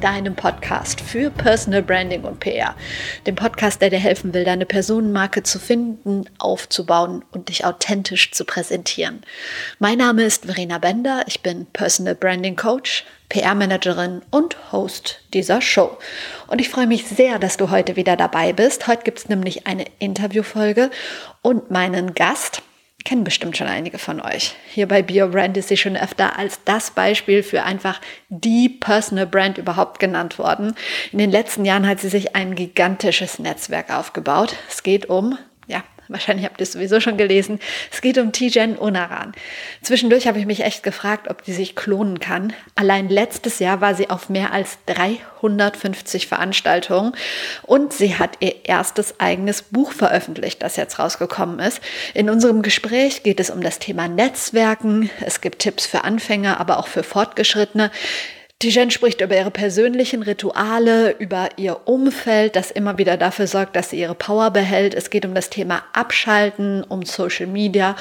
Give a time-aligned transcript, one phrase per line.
[0.00, 2.74] deinem Podcast für Personal Branding und PR.
[3.26, 8.44] Dem Podcast, der dir helfen will, deine Personenmarke zu finden, aufzubauen und dich authentisch zu
[8.44, 9.22] präsentieren.
[9.78, 15.98] Mein Name ist Verena Bender, ich bin Personal Branding Coach, PR-Managerin und Host dieser Show.
[16.46, 18.86] Und ich freue mich sehr, dass du heute wieder dabei bist.
[18.86, 20.90] Heute gibt es nämlich eine Interviewfolge
[21.42, 22.62] und meinen Gast,
[23.04, 24.54] kennen bestimmt schon einige von euch.
[24.68, 29.58] Hier bei BioBrand ist sie schon öfter als das Beispiel für einfach die Personal Brand
[29.58, 30.74] überhaupt genannt worden.
[31.12, 34.54] In den letzten Jahren hat sie sich ein gigantisches Netzwerk aufgebaut.
[34.68, 35.38] Es geht um
[36.10, 37.60] Wahrscheinlich habt ihr es sowieso schon gelesen.
[37.92, 39.32] Es geht um Tijen Onaran.
[39.80, 42.52] Zwischendurch habe ich mich echt gefragt, ob die sich klonen kann.
[42.74, 47.12] Allein letztes Jahr war sie auf mehr als 350 Veranstaltungen
[47.62, 51.80] und sie hat ihr erstes eigenes Buch veröffentlicht, das jetzt rausgekommen ist.
[52.12, 55.10] In unserem Gespräch geht es um das Thema Netzwerken.
[55.24, 57.92] Es gibt Tipps für Anfänger, aber auch für Fortgeschrittene.
[58.60, 63.88] Tijen spricht über ihre persönlichen Rituale, über ihr Umfeld, das immer wieder dafür sorgt, dass
[63.88, 64.92] sie ihre Power behält.
[64.92, 67.96] Es geht um das Thema Abschalten, um Social Media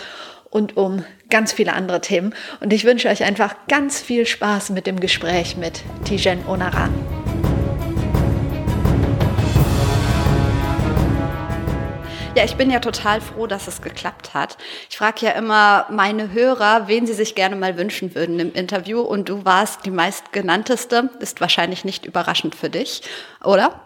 [0.50, 2.36] und um ganz viele andere Themen.
[2.60, 6.94] Und ich wünsche euch einfach ganz viel Spaß mit dem Gespräch mit Tijen Onaran.
[12.40, 14.58] Ja, ich bin ja total froh, dass es geklappt hat.
[14.90, 19.02] Ich frage ja immer meine Hörer, wen sie sich gerne mal wünschen würden im Interview.
[19.02, 21.10] Und du warst die meistgenannteste.
[21.20, 23.02] Ist wahrscheinlich nicht überraschend für dich,
[23.44, 23.82] oder?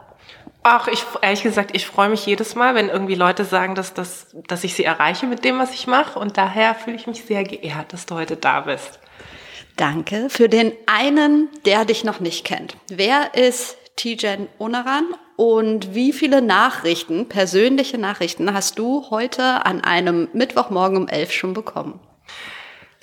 [0.62, 4.28] Ach, ich ehrlich gesagt, ich freue mich jedes Mal, wenn irgendwie Leute sagen, dass, dass,
[4.48, 6.20] dass ich sie erreiche mit dem, was ich mache.
[6.20, 9.00] Und daher fühle ich mich sehr geehrt, dass du heute da bist.
[9.78, 10.28] Danke.
[10.30, 12.78] Für den einen, der dich noch nicht kennt.
[12.88, 20.30] Wer ist Tijen Onaran und wie viele Nachrichten, persönliche Nachrichten, hast du heute an einem
[20.34, 22.00] Mittwochmorgen um elf schon bekommen?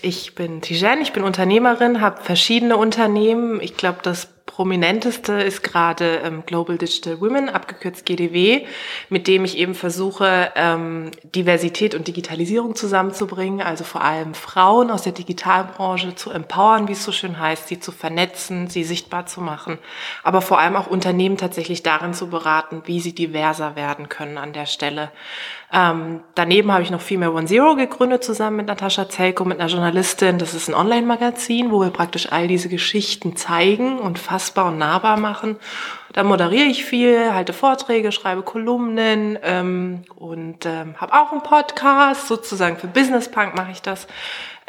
[0.02, 3.60] Ich bin Tijen, ich bin Unternehmerin, habe verschiedene Unternehmen.
[3.60, 8.66] Ich glaube, das prominenteste ist gerade ähm, Global Digital Women, abgekürzt GDW,
[9.08, 15.02] mit dem ich eben versuche, ähm, Diversität und Digitalisierung zusammenzubringen, also vor allem Frauen aus
[15.02, 19.40] der Digitalbranche zu empowern, wie es so schön heißt, sie zu vernetzen, sie sichtbar zu
[19.40, 19.78] machen,
[20.22, 24.52] aber vor allem auch Unternehmen tatsächlich darin zu beraten, wie sie diverser werden können an
[24.52, 25.10] der Stelle.
[25.72, 29.70] Ähm, daneben habe ich noch Female One Zero gegründet, zusammen mit Natascha Zelko, mit einer
[29.70, 30.38] Journalistin.
[30.38, 35.16] Das ist ein Online-Magazin, wo wir praktisch all diese Geschichten zeigen und fassbar und nahbar
[35.16, 35.56] machen.
[36.12, 42.28] Da moderiere ich viel, halte Vorträge, schreibe Kolumnen ähm, und ähm, habe auch einen Podcast,
[42.28, 44.06] sozusagen für Business Punk mache ich das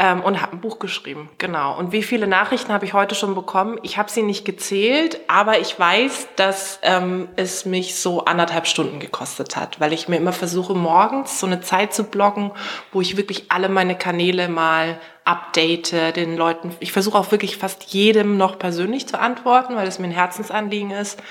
[0.01, 1.29] ähm, und habe ein Buch geschrieben.
[1.37, 1.77] Genau.
[1.77, 3.77] Und wie viele Nachrichten habe ich heute schon bekommen?
[3.83, 8.99] Ich habe sie nicht gezählt, aber ich weiß, dass ähm, es mich so anderthalb Stunden
[8.99, 12.51] gekostet hat, weil ich mir immer versuche, morgens so eine Zeit zu blocken,
[12.91, 16.75] wo ich wirklich alle meine Kanäle mal update, den Leuten.
[16.79, 20.89] Ich versuche auch wirklich fast jedem noch persönlich zu antworten, weil es mir ein Herzensanliegen
[20.89, 21.21] ist.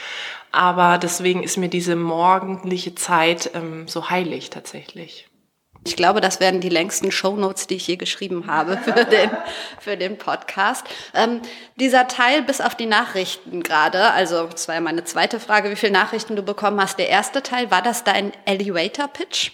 [0.52, 5.29] Aber deswegen ist mir diese morgendliche Zeit ähm, so heilig tatsächlich.
[5.84, 9.30] Ich glaube, das werden die längsten Shownotes, die ich je geschrieben habe für den,
[9.80, 10.86] für den Podcast.
[11.14, 11.40] Ähm,
[11.76, 15.76] dieser Teil bis auf die Nachrichten gerade, also das war ja meine zweite Frage, wie
[15.76, 16.98] viele Nachrichten du bekommen hast.
[16.98, 19.52] Der erste Teil, war das dein Elevator Pitch?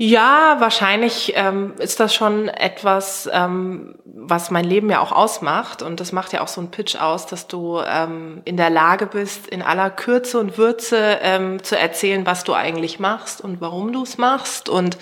[0.00, 5.82] Ja, wahrscheinlich ähm, ist das schon etwas, ähm, was mein Leben ja auch ausmacht.
[5.82, 9.06] Und das macht ja auch so ein Pitch aus, dass du ähm, in der Lage
[9.06, 13.92] bist, in aller Kürze und Würze ähm, zu erzählen, was du eigentlich machst und warum
[13.92, 14.98] du es machst und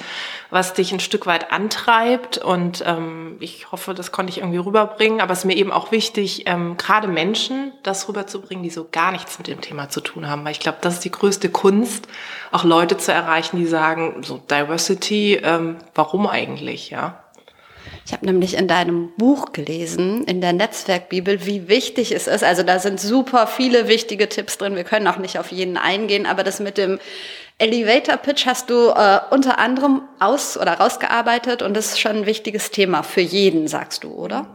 [0.50, 2.38] was dich ein Stück weit antreibt.
[2.38, 5.20] Und ähm, ich hoffe, das konnte ich irgendwie rüberbringen.
[5.20, 9.12] Aber es ist mir eben auch wichtig, ähm, gerade Menschen das rüberzubringen, die so gar
[9.12, 10.44] nichts mit dem Thema zu tun haben.
[10.44, 12.08] Weil ich glaube, das ist die größte Kunst,
[12.52, 17.22] auch Leute zu erreichen, die sagen, so Diversity, ähm, warum eigentlich, ja?
[18.04, 22.44] Ich habe nämlich in deinem Buch gelesen, in der Netzwerkbibel, wie wichtig es ist.
[22.44, 24.76] Also da sind super viele wichtige Tipps drin.
[24.76, 27.00] Wir können auch nicht auf jeden eingehen, aber das mit dem
[27.58, 32.26] Elevator Pitch hast du äh, unter anderem aus oder rausgearbeitet und das ist schon ein
[32.26, 34.46] wichtiges Thema für jeden, sagst du, oder?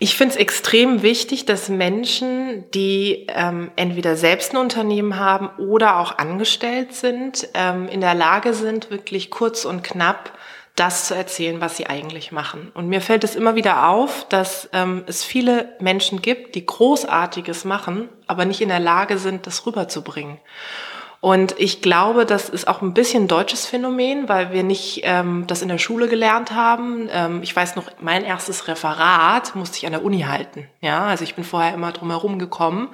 [0.00, 5.98] Ich finde es extrem wichtig, dass Menschen, die ähm, entweder selbst ein Unternehmen haben oder
[5.98, 10.38] auch angestellt sind, ähm, in der Lage sind, wirklich kurz und knapp
[10.76, 12.70] das zu erzählen, was sie eigentlich machen.
[12.74, 17.64] Und mir fällt es immer wieder auf, dass ähm, es viele Menschen gibt, die Großartiges
[17.64, 20.38] machen, aber nicht in der Lage sind, das rüberzubringen.
[21.20, 25.44] Und ich glaube, das ist auch ein bisschen ein deutsches Phänomen, weil wir nicht ähm,
[25.48, 27.08] das in der Schule gelernt haben.
[27.10, 30.68] Ähm, ich weiß noch, mein erstes Referat musste ich an der Uni halten.
[30.80, 32.88] Ja, also ich bin vorher immer drum herum gekommen.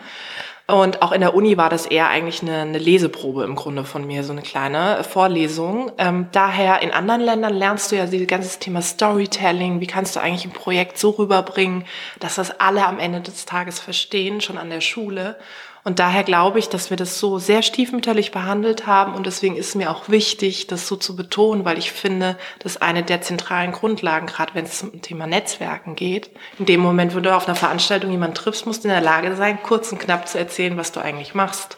[0.67, 4.07] Und auch in der Uni war das eher eigentlich eine, eine Leseprobe im Grunde von
[4.07, 5.93] mir, so eine kleine Vorlesung.
[5.99, 9.81] Ähm, daher in anderen Ländern lernst du ja dieses ganze Thema Storytelling.
[9.81, 11.85] Wie kannst du eigentlich ein Projekt so rüberbringen,
[12.19, 15.37] dass das alle am Ende des Tages verstehen, schon an der Schule.
[15.85, 19.15] Und daher glaube ich, dass wir das so sehr stiefmütterlich behandelt haben.
[19.15, 22.83] Und deswegen ist mir auch wichtig, das so zu betonen, weil ich finde, das ist
[22.83, 26.31] eine der zentralen Grundlagen, gerade wenn es zum Thema Netzwerken geht.
[26.59, 29.37] In dem Moment, wo du auf einer Veranstaltung jemanden triffst, musst du in der Lage
[29.37, 31.77] sein, kurz und knapp zu erzählen, was du eigentlich machst.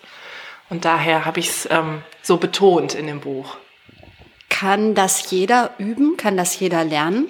[0.71, 3.57] Und daher habe ich es ähm, so betont in dem Buch.
[4.49, 6.17] Kann das jeder üben?
[6.17, 7.29] Kann das jeder lernen?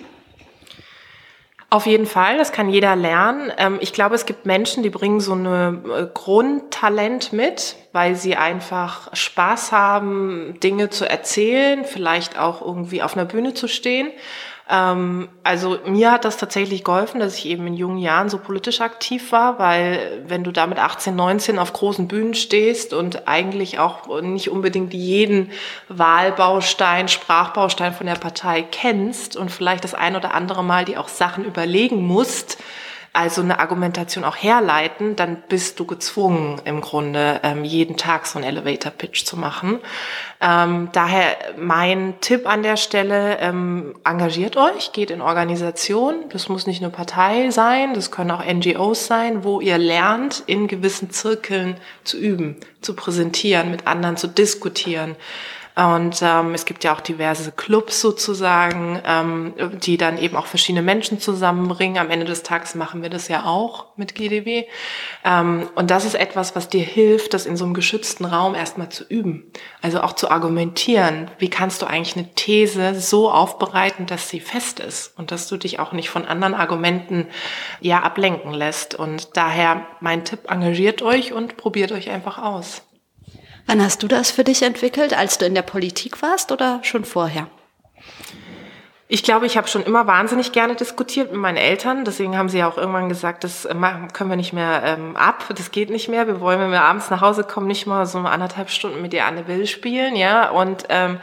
[1.68, 3.52] Auf jeden Fall, das kann jeder lernen.
[3.58, 8.36] Ähm, ich glaube, es gibt Menschen, die bringen so eine äh, Grundtalent mit, weil sie
[8.36, 14.12] einfach Spaß haben, Dinge zu erzählen, vielleicht auch irgendwie auf einer Bühne zu stehen.
[14.68, 18.80] Ähm, also mir hat das tatsächlich geholfen, dass ich eben in jungen Jahren so politisch
[18.80, 23.78] aktiv war, weil wenn du da mit 18, 19 auf großen Bühnen stehst und eigentlich
[23.78, 25.52] auch nicht unbedingt jeden
[25.88, 31.08] Wahlbaustein, Sprachbaustein von der Partei kennst und vielleicht das ein oder andere Mal die auch
[31.08, 32.58] Sachen überlegen musst,
[33.16, 38.38] also eine Argumentation auch herleiten, dann bist du gezwungen, im Grunde ähm, jeden Tag so
[38.38, 39.78] einen Elevator-Pitch zu machen.
[40.40, 46.24] Ähm, daher mein Tipp an der Stelle, ähm, engagiert euch, geht in Organisation.
[46.28, 50.68] Das muss nicht eine Partei sein, das können auch NGOs sein, wo ihr lernt, in
[50.68, 55.16] gewissen Zirkeln zu üben, zu präsentieren, mit anderen zu diskutieren.
[55.76, 59.52] Und ähm, es gibt ja auch diverse Clubs sozusagen, ähm,
[59.82, 61.98] die dann eben auch verschiedene Menschen zusammenbringen.
[61.98, 64.64] Am Ende des Tages machen wir das ja auch mit GDW.
[65.22, 68.88] Ähm, und das ist etwas, was dir hilft, das in so einem geschützten Raum erstmal
[68.88, 69.52] zu üben.
[69.82, 71.30] Also auch zu argumentieren.
[71.38, 75.58] Wie kannst du eigentlich eine These so aufbereiten, dass sie fest ist und dass du
[75.58, 77.26] dich auch nicht von anderen Argumenten
[77.82, 78.94] ja ablenken lässt.
[78.94, 82.85] Und daher mein Tipp, engagiert euch und probiert euch einfach aus.
[83.66, 85.16] Wann hast du das für dich entwickelt?
[85.16, 87.48] Als du in der Politik warst oder schon vorher?
[89.08, 92.04] Ich glaube, ich habe schon immer wahnsinnig gerne diskutiert mit meinen Eltern.
[92.04, 93.74] Deswegen haben sie ja auch irgendwann gesagt, das äh,
[94.12, 96.26] können wir nicht mehr ähm, ab, das geht nicht mehr.
[96.26, 99.24] Wir wollen, wenn wir abends nach Hause kommen, nicht mal so anderthalb Stunden mit dir
[99.24, 100.50] Anne Will spielen, ja.
[100.50, 101.20] Und ähm,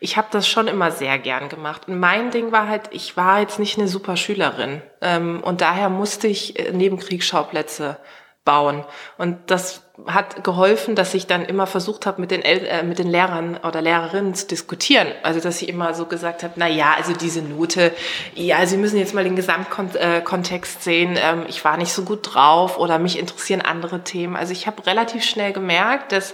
[0.00, 1.88] ich habe das schon immer sehr gern gemacht.
[1.88, 5.90] Und mein Ding war halt, ich war jetzt nicht eine super Schülerin ähm, und daher
[5.90, 7.98] musste ich äh, Nebenkriegsschauplätze
[8.46, 8.84] bauen.
[9.18, 12.98] Und das hat geholfen, dass ich dann immer versucht habe, mit den, El äh, mit
[12.98, 15.08] den Lehrern oder Lehrerinnen zu diskutieren.
[15.22, 17.92] Also, dass ich immer so gesagt habe, na ja, also diese Note,
[18.34, 21.18] ja, Sie müssen jetzt mal den Gesamtkontext sehen.
[21.20, 24.36] Ähm, ich war nicht so gut drauf oder mich interessieren andere Themen.
[24.36, 26.32] Also, ich habe relativ schnell gemerkt, dass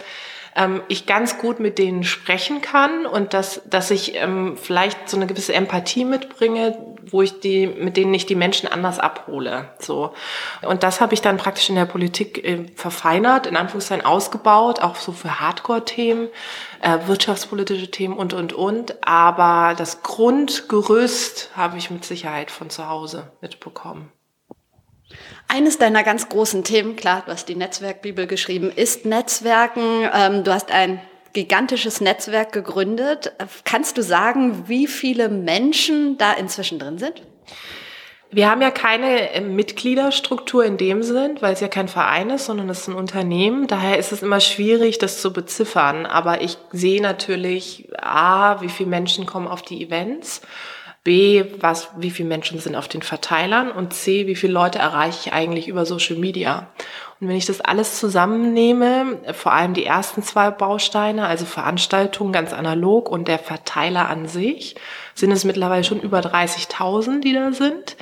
[0.56, 5.16] ähm, ich ganz gut mit denen sprechen kann und dass, dass ich ähm, vielleicht so
[5.16, 6.76] eine gewisse Empathie mitbringe,
[7.10, 9.70] wo ich die, mit denen ich die Menschen anders abhole.
[9.78, 10.14] So.
[10.62, 14.96] Und das habe ich dann praktisch in der Politik äh, verfeinert, in Anführungszeichen ausgebaut, auch
[14.96, 16.28] so für Hardcore-Themen,
[16.80, 19.06] äh, wirtschaftspolitische Themen und, und, und.
[19.06, 24.10] Aber das Grundgerüst habe ich mit Sicherheit von zu Hause mitbekommen.
[25.48, 30.08] Eines deiner ganz großen Themen, klar, du hast die Netzwerkbibel geschrieben, ist Netzwerken.
[30.14, 31.00] Ähm, du hast ein
[31.32, 33.32] gigantisches Netzwerk gegründet.
[33.64, 37.22] Kannst du sagen, wie viele Menschen da inzwischen drin sind?
[38.34, 42.46] Wir haben ja keine äh, Mitgliederstruktur in dem Sinn, weil es ja kein Verein ist,
[42.46, 43.66] sondern es ist ein Unternehmen.
[43.66, 46.06] Daher ist es immer schwierig, das zu beziffern.
[46.06, 50.40] Aber ich sehe natürlich, A, wie viele Menschen kommen auf die Events
[51.04, 55.18] B, was, wie viele Menschen sind auf den Verteilern und C, wie viele Leute erreiche
[55.28, 56.68] ich eigentlich über Social Media.
[57.20, 62.52] Und wenn ich das alles zusammennehme, vor allem die ersten zwei Bausteine, also Veranstaltungen ganz
[62.52, 64.76] analog und der Verteiler an sich,
[65.14, 67.96] sind es mittlerweile schon über 30.000, die da sind.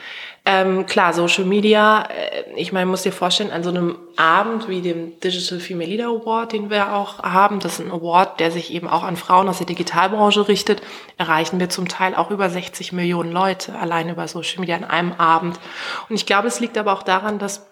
[0.47, 4.81] Ähm, klar, Social Media, äh, ich meine, muss dir vorstellen, an so einem Abend wie
[4.81, 8.73] dem Digital Female Leader Award, den wir auch haben, das ist ein Award, der sich
[8.73, 10.81] eben auch an Frauen aus der Digitalbranche richtet,
[11.19, 15.13] erreichen wir zum Teil auch über 60 Millionen Leute allein über Social Media an einem
[15.13, 15.61] Abend.
[16.09, 17.67] Und ich glaube, es liegt aber auch daran, dass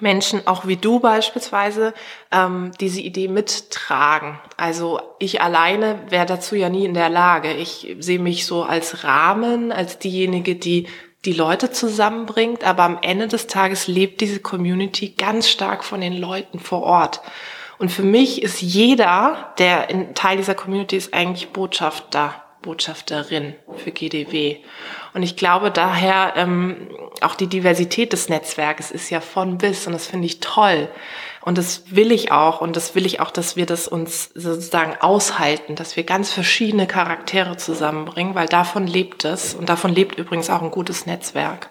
[0.00, 1.94] Menschen, auch wie du beispielsweise,
[2.32, 4.40] ähm, diese Idee mittragen.
[4.56, 7.52] Also ich alleine wäre dazu ja nie in der Lage.
[7.52, 10.88] Ich sehe mich so als Rahmen, als diejenige, die
[11.24, 16.16] die Leute zusammenbringt, aber am Ende des Tages lebt diese Community ganz stark von den
[16.16, 17.20] Leuten vor Ort.
[17.78, 24.58] Und für mich ist jeder, der Teil dieser Community ist, eigentlich Botschafter, Botschafterin für GDW.
[25.14, 26.88] Und ich glaube daher, ähm,
[27.20, 30.88] auch die Diversität des Netzwerkes ist ja von bis und das finde ich toll.
[31.40, 34.96] Und das will ich auch und das will ich auch, dass wir das uns sozusagen
[35.00, 40.50] aushalten, dass wir ganz verschiedene Charaktere zusammenbringen, weil davon lebt es und davon lebt übrigens
[40.50, 41.70] auch ein gutes Netzwerk.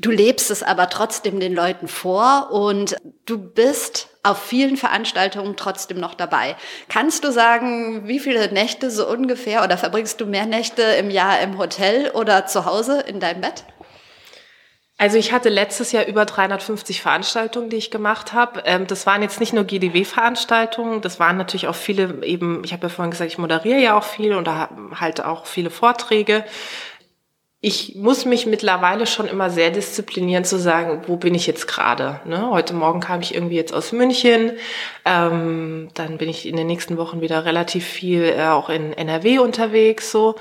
[0.00, 5.98] Du lebst es aber trotzdem den Leuten vor und du bist auf vielen Veranstaltungen trotzdem
[5.98, 6.56] noch dabei.
[6.88, 11.40] Kannst du sagen, wie viele Nächte so ungefähr oder verbringst du mehr Nächte im Jahr
[11.40, 13.64] im Hotel oder zu Hause in deinem Bett?
[15.02, 18.62] Also ich hatte letztes Jahr über 350 Veranstaltungen, die ich gemacht habe.
[18.66, 22.84] Ähm, das waren jetzt nicht nur GDW-Veranstaltungen, das waren natürlich auch viele eben, ich habe
[22.84, 26.44] ja vorhin gesagt, ich moderiere ja auch viel und da halt auch viele Vorträge
[27.64, 32.20] ich muss mich mittlerweile schon immer sehr disziplinieren zu sagen, wo bin ich jetzt gerade.
[32.24, 32.50] Ne?
[32.50, 34.54] Heute Morgen kam ich irgendwie jetzt aus München,
[35.04, 39.38] ähm, dann bin ich in den nächsten Wochen wieder relativ viel äh, auch in NRW
[39.38, 40.34] unterwegs so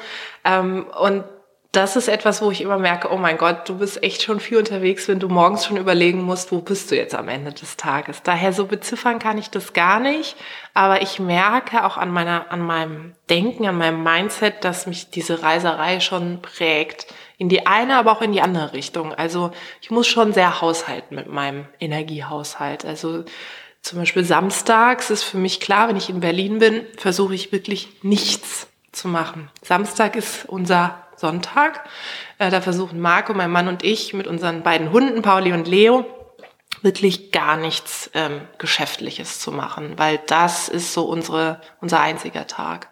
[0.44, 1.24] ähm, und
[1.72, 4.58] das ist etwas, wo ich immer merke, oh mein Gott, du bist echt schon viel
[4.58, 8.24] unterwegs, wenn du morgens schon überlegen musst, wo bist du jetzt am Ende des Tages.
[8.24, 10.36] Daher so beziffern kann ich das gar nicht,
[10.74, 15.44] aber ich merke auch an meiner, an meinem Denken, an meinem Mindset, dass mich diese
[15.44, 17.08] Reiserei schon prägt.
[17.38, 19.14] In die eine, aber auch in die andere Richtung.
[19.14, 19.52] Also
[19.82, 22.84] ich muss schon sehr haushalten mit meinem Energiehaushalt.
[22.84, 23.24] Also
[23.82, 27.88] zum Beispiel samstags ist für mich klar, wenn ich in Berlin bin, versuche ich wirklich
[28.04, 29.50] nichts zu machen.
[29.64, 31.86] Samstag ist unser Sonntag.
[32.38, 36.06] Äh, da versuchen Marco, mein Mann und ich mit unseren beiden Hunden, Pauli und Leo,
[36.82, 42.90] wirklich gar nichts ähm, Geschäftliches zu machen, weil das ist so unsere, unser einziger Tag.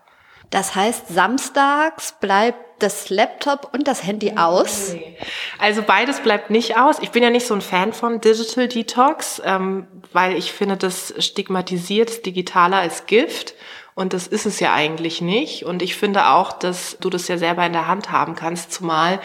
[0.49, 4.95] Das heißt, samstags bleibt das Laptop und das Handy aus?
[5.59, 6.97] Also beides bleibt nicht aus.
[7.01, 11.13] Ich bin ja nicht so ein Fan von Digital Detox, ähm, weil ich finde, das
[11.19, 13.53] stigmatisiert das Digitale als Gift.
[13.99, 15.65] Und das ist es ja eigentlich nicht.
[15.65, 19.19] Und ich finde auch, dass du das ja selber in der Hand haben kannst, zumal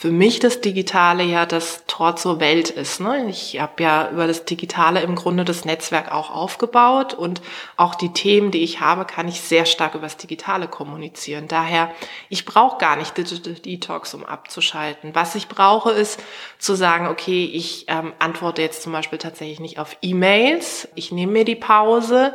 [0.00, 3.00] für mich das Digitale ja das Tor zur Welt ist.
[3.00, 3.26] Ne?
[3.28, 7.42] Ich habe ja über das Digitale im Grunde das Netzwerk auch aufgebaut und
[7.76, 11.48] auch die Themen, die ich habe, kann ich sehr stark über das Digitale kommunizieren.
[11.48, 11.90] Daher,
[12.30, 15.14] ich brauche gar nicht Digital Detox, um abzuschalten.
[15.14, 16.18] Was ich brauche, ist
[16.58, 21.32] zu sagen, okay, ich ähm, antworte jetzt zum Beispiel tatsächlich nicht auf E-Mails, ich nehme
[21.32, 22.32] mir die Pause,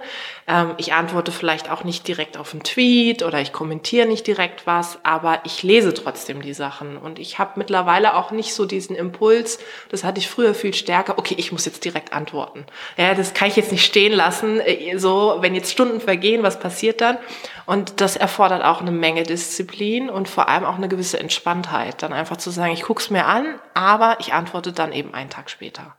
[0.48, 4.68] ähm, ich antworte vielleicht auch nicht direkt auf einen Tweet oder ich kommentiere nicht direkt
[4.68, 8.96] was, aber ich lese trotzdem die Sachen und ich habe mittlerweile auch nicht so diesen
[8.96, 9.58] Impuls,
[9.90, 12.66] das hatte ich früher viel stärker, okay, ich muss jetzt direkt antworten.
[12.96, 16.60] Ja, das kann ich jetzt nicht stehen lassen, äh, so, wenn jetzt Stunden vergehen, was
[16.60, 17.18] passiert dann?
[17.66, 22.14] Und das erfordert auch eine Menge Disziplin und vor allem auch eine gewisse Entspanntheit, dann
[22.14, 25.96] einfach zu sagen, ich guck's mir an, aber ich antworte dann eben einen Tag später.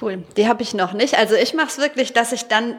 [0.00, 1.16] Cool, die habe ich noch nicht.
[1.16, 2.76] Also ich mache es wirklich, dass ich dann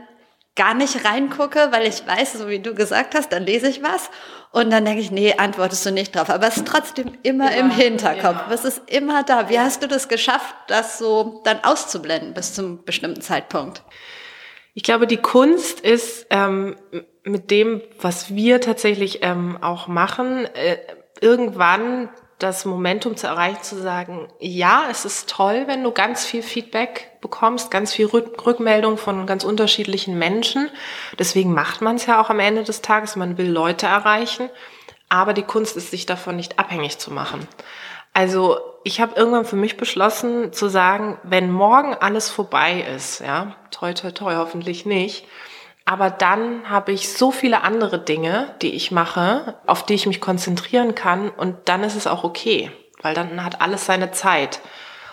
[0.56, 4.10] gar nicht reingucke, weil ich weiß, so wie du gesagt hast, dann lese ich was
[4.52, 6.30] und dann denke ich, nee, antwortest du nicht drauf.
[6.30, 8.48] Aber es ist trotzdem immer, immer im Hinterkopf.
[8.48, 8.54] Ja.
[8.54, 9.50] Es ist immer da.
[9.50, 13.84] Wie hast du das geschafft, das so dann auszublenden bis zum bestimmten Zeitpunkt?
[14.74, 16.76] Ich glaube, die Kunst ist ähm,
[17.24, 20.78] mit dem, was wir tatsächlich ähm, auch machen, äh,
[21.22, 26.42] irgendwann das Momentum zu erreichen, zu sagen, ja, es ist toll, wenn du ganz viel
[26.42, 30.70] Feedback bekommst, ganz viel Rückmeldung von ganz unterschiedlichen Menschen.
[31.20, 33.18] Deswegen macht man es ja auch am Ende des Tages.
[33.18, 34.50] Man will Leute erreichen.
[35.10, 37.46] Aber die Kunst ist, sich davon nicht abhängig zu machen.
[38.14, 43.56] Also ich habe irgendwann für mich beschlossen zu sagen, wenn morgen alles vorbei ist, ja,
[43.72, 45.26] toi, toi, toi, hoffentlich nicht,
[45.90, 50.22] aber dann habe ich so viele andere Dinge, die ich mache, auf die ich mich
[50.22, 52.70] konzentrieren kann und dann ist es auch okay,
[53.02, 54.60] weil dann hat alles seine Zeit.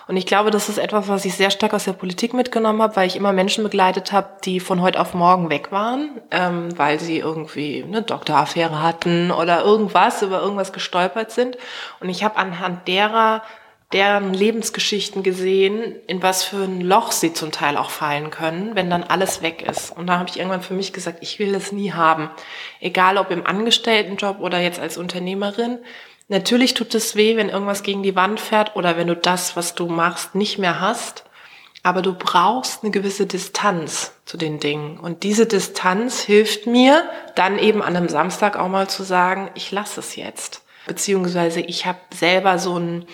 [0.07, 2.95] Und ich glaube, das ist etwas, was ich sehr stark aus der Politik mitgenommen habe,
[2.95, 6.99] weil ich immer Menschen begleitet habe, die von heute auf morgen weg waren, ähm, weil
[6.99, 11.57] sie irgendwie eine Doktoraffäre hatten oder irgendwas, über irgendwas gestolpert sind.
[12.01, 13.41] Und ich habe anhand derer
[13.93, 18.89] deren Lebensgeschichten gesehen, in was für ein Loch sie zum Teil auch fallen können, wenn
[18.89, 19.95] dann alles weg ist.
[19.95, 22.29] Und da habe ich irgendwann für mich gesagt, ich will das nie haben.
[22.81, 25.79] Egal ob im Angestelltenjob oder jetzt als Unternehmerin.
[26.27, 29.75] Natürlich tut es weh, wenn irgendwas gegen die Wand fährt oder wenn du das, was
[29.75, 31.23] du machst, nicht mehr hast.
[31.81, 34.99] Aber du brauchst eine gewisse Distanz zu den Dingen.
[34.99, 39.71] Und diese Distanz hilft mir, dann eben an einem Samstag auch mal zu sagen, ich
[39.71, 40.63] lasse es jetzt.
[40.85, 43.05] Beziehungsweise ich habe selber so ein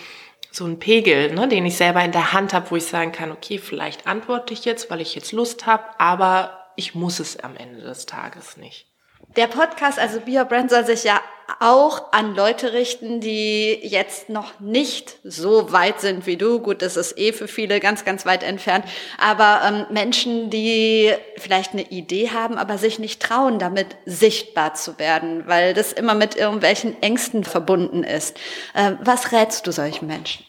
[0.56, 3.32] so ein Pegel, ne, den ich selber in der Hand habe, wo ich sagen kann,
[3.32, 7.56] okay, vielleicht antworte ich jetzt, weil ich jetzt Lust habe, aber ich muss es am
[7.56, 8.93] Ende des Tages nicht.
[9.36, 11.20] Der Podcast, also Be Brand, soll sich ja
[11.60, 16.60] auch an Leute richten, die jetzt noch nicht so weit sind wie du.
[16.60, 18.86] Gut, das ist eh für viele ganz, ganz weit entfernt.
[19.18, 25.00] Aber ähm, Menschen, die vielleicht eine Idee haben, aber sich nicht trauen, damit sichtbar zu
[25.00, 28.38] werden, weil das immer mit irgendwelchen Ängsten verbunden ist.
[28.74, 30.46] Äh, was rätst du solchen Menschen?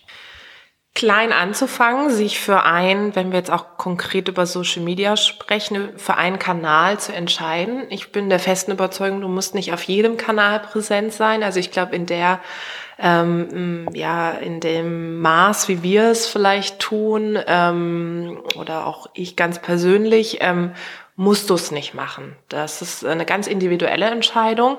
[0.95, 6.17] Klein anzufangen, sich für ein, wenn wir jetzt auch konkret über Social Media sprechen, für
[6.17, 7.83] einen Kanal zu entscheiden.
[7.91, 11.43] Ich bin der festen Überzeugung, du musst nicht auf jedem Kanal präsent sein.
[11.43, 12.41] Also ich glaube, in der
[12.97, 19.59] ähm, ja, in dem Maß, wie wir es vielleicht tun, ähm, oder auch ich ganz
[19.59, 20.73] persönlich, ähm,
[21.17, 22.37] musst du es nicht machen.
[22.49, 24.79] Das ist eine ganz individuelle Entscheidung.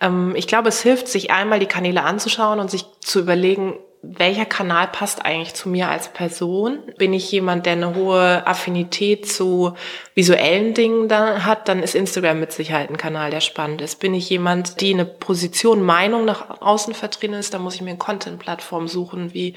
[0.00, 3.78] Ähm, ich glaube, es hilft, sich einmal die Kanäle anzuschauen und sich zu überlegen,
[4.16, 6.78] welcher Kanal passt eigentlich zu mir als Person?
[6.98, 9.74] Bin ich jemand, der eine hohe Affinität zu
[10.14, 14.00] visuellen Dingen da hat, dann ist Instagram mit Sicherheit ein Kanal, der spannend ist.
[14.00, 17.90] Bin ich jemand, die eine Position, Meinung nach außen vertreten ist, dann muss ich mir
[17.90, 19.54] eine Content-Plattform suchen wie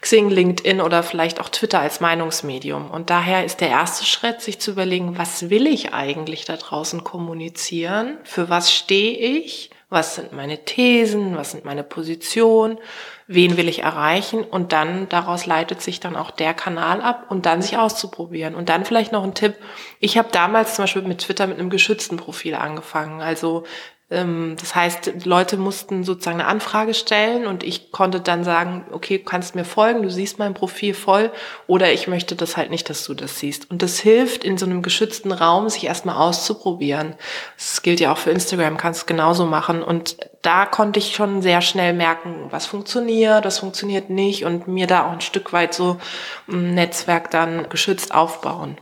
[0.00, 2.90] Xing, LinkedIn oder vielleicht auch Twitter als Meinungsmedium.
[2.90, 7.02] Und daher ist der erste Schritt, sich zu überlegen, was will ich eigentlich da draußen
[7.02, 8.18] kommunizieren?
[8.24, 9.70] Für was stehe ich?
[9.88, 11.36] Was sind meine Thesen?
[11.36, 12.78] Was sind meine Positionen?
[13.28, 17.44] wen will ich erreichen und dann daraus leitet sich dann auch der Kanal ab und
[17.44, 18.54] dann sich auszuprobieren.
[18.54, 19.56] Und dann vielleicht noch ein Tipp.
[19.98, 23.20] Ich habe damals zum Beispiel mit Twitter mit einem geschützten Profil angefangen.
[23.20, 23.64] Also
[24.08, 29.24] das heißt, Leute mussten sozusagen eine Anfrage stellen und ich konnte dann sagen, okay, du
[29.24, 31.32] kannst mir folgen, du siehst mein Profil voll
[31.66, 33.68] oder ich möchte das halt nicht, dass du das siehst.
[33.68, 37.16] Und das hilft in so einem geschützten Raum, sich erstmal auszuprobieren.
[37.56, 39.82] Das gilt ja auch für Instagram, kannst du genauso machen.
[39.82, 44.86] Und da konnte ich schon sehr schnell merken, was funktioniert, was funktioniert nicht und mir
[44.86, 45.98] da auch ein Stück weit so
[46.46, 48.78] ein Netzwerk dann geschützt aufbauen.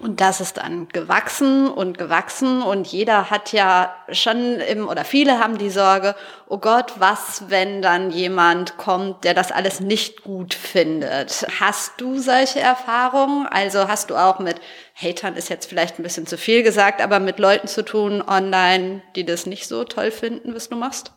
[0.00, 5.38] Und das ist dann gewachsen und gewachsen und jeder hat ja schon im, oder viele
[5.38, 6.14] haben die Sorge,
[6.48, 11.46] oh Gott, was, wenn dann jemand kommt, der das alles nicht gut findet?
[11.60, 13.46] Hast du solche Erfahrungen?
[13.46, 14.56] Also hast du auch mit
[14.94, 19.02] Hatern ist jetzt vielleicht ein bisschen zu viel gesagt, aber mit Leuten zu tun online,
[19.16, 21.12] die das nicht so toll finden, was du machst?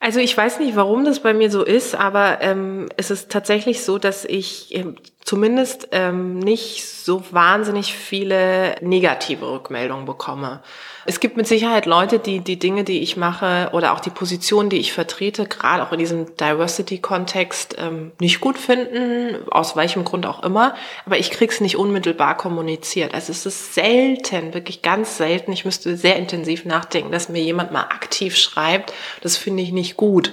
[0.00, 3.82] Also ich weiß nicht, warum das bei mir so ist, aber ähm, es ist tatsächlich
[3.82, 4.96] so, dass ich ähm,
[5.26, 10.62] zumindest ähm, nicht so wahnsinnig viele negative Rückmeldungen bekomme.
[11.04, 14.70] Es gibt mit Sicherheit Leute, die die Dinge, die ich mache oder auch die Position,
[14.70, 20.26] die ich vertrete, gerade auch in diesem Diversity-Kontext ähm, nicht gut finden, aus welchem Grund
[20.26, 20.76] auch immer.
[21.06, 23.12] Aber ich krieg's nicht unmittelbar kommuniziert.
[23.12, 25.52] Also es ist selten, wirklich ganz selten.
[25.52, 28.92] Ich müsste sehr intensiv nachdenken, dass mir jemand mal aktiv schreibt.
[29.22, 30.32] Das finde ich nicht gut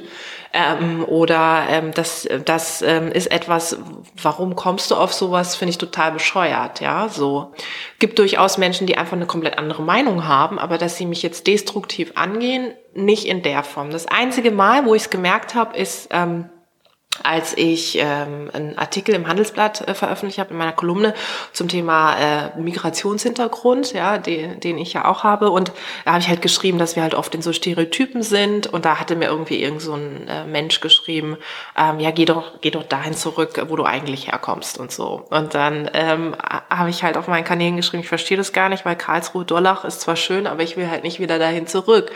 [0.53, 3.77] ähm, oder ähm, das, das ähm, ist etwas,
[4.21, 7.51] warum kommst du auf sowas, finde ich total bescheuert, ja, so.
[7.97, 11.47] Gibt durchaus Menschen, die einfach eine komplett andere Meinung haben, aber dass sie mich jetzt
[11.47, 13.89] destruktiv angehen, nicht in der Form.
[13.89, 16.49] Das einzige Mal, wo ich es gemerkt habe, ist, ähm,
[17.21, 21.13] als ich ähm, einen Artikel im Handelsblatt äh, veröffentlicht habe in meiner Kolumne
[21.51, 25.51] zum Thema äh, Migrationshintergrund, ja, den, den ich ja auch habe.
[25.51, 25.71] Und
[26.05, 28.67] da habe ich halt geschrieben, dass wir halt oft in so Stereotypen sind.
[28.67, 31.37] Und da hatte mir irgendwie irgend so ein äh, Mensch geschrieben,
[31.77, 35.25] ähm, ja, geh doch, geh doch dahin zurück, wo du eigentlich herkommst und so.
[35.29, 36.35] Und dann ähm,
[36.69, 39.85] habe ich halt auf meinen Kanälen geschrieben, ich verstehe das gar nicht, weil Karlsruhe Dollach
[39.85, 42.11] ist zwar schön, aber ich will halt nicht wieder dahin zurück.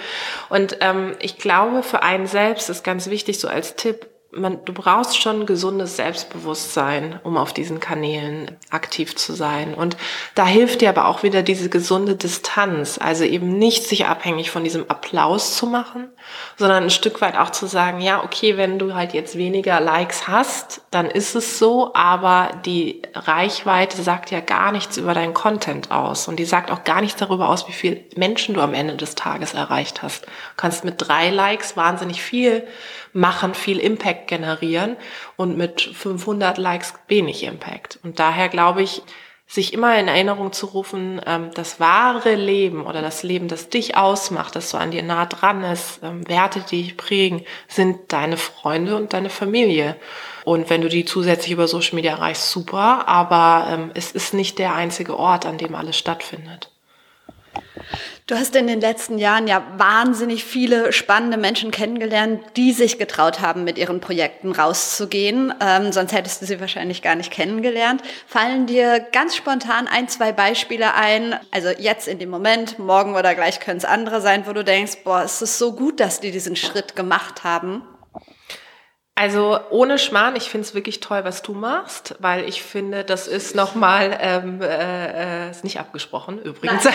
[0.49, 4.73] Und ähm, ich glaube, für einen selbst ist ganz wichtig, so als Tipp, man, du
[4.73, 9.73] brauchst schon gesundes Selbstbewusstsein, um auf diesen Kanälen aktiv zu sein.
[9.73, 9.95] Und
[10.35, 12.99] da hilft dir aber auch wieder diese gesunde Distanz.
[13.01, 16.09] Also eben nicht sich abhängig von diesem Applaus zu machen,
[16.57, 20.27] sondern ein Stück weit auch zu sagen, ja, okay, wenn du halt jetzt weniger Likes
[20.27, 25.91] hast, dann ist es so, aber die Reichweite sagt ja gar nichts über deinen Content
[25.91, 26.27] aus.
[26.27, 29.15] Und die sagt auch gar nichts darüber aus, wie viele Menschen du am Ende des
[29.15, 30.25] Tages erreicht hast.
[30.25, 32.67] Du kannst mit drei Likes wahnsinnig viel
[33.17, 34.95] machen, viel Impact generieren
[35.35, 37.99] und mit 500 Likes wenig Impact.
[38.03, 39.01] Und daher glaube ich,
[39.49, 43.95] sich immer in Erinnerung zu rufen, ähm, das wahre Leben oder das Leben, das dich
[43.95, 48.37] ausmacht, das so an dir nah dran ist, ähm, Werte, die dich prägen, sind deine
[48.37, 49.95] Freunde und deine Familie.
[50.43, 54.59] Und wenn du die zusätzlich über Social Media erreichst, super, aber ähm, es ist nicht
[54.59, 56.69] der einzige Ort, an dem alles stattfindet.
[58.27, 63.39] Du hast in den letzten Jahren ja wahnsinnig viele spannende Menschen kennengelernt, die sich getraut
[63.39, 65.53] haben, mit ihren Projekten rauszugehen.
[65.61, 68.01] Ähm, sonst hättest du sie wahrscheinlich gar nicht kennengelernt.
[68.27, 71.39] Fallen dir ganz spontan ein, zwei Beispiele ein?
[71.51, 75.05] Also jetzt in dem Moment, morgen oder gleich können es andere sein, wo du denkst,
[75.05, 77.81] boah, es ist so gut, dass die diesen Schritt gemacht haben.
[79.19, 83.25] Also ohne Schmarrn, ich finde es wirklich toll, was du machst, weil ich finde, das
[83.25, 86.85] ist nochmal, ähm, äh, äh, ist nicht abgesprochen übrigens.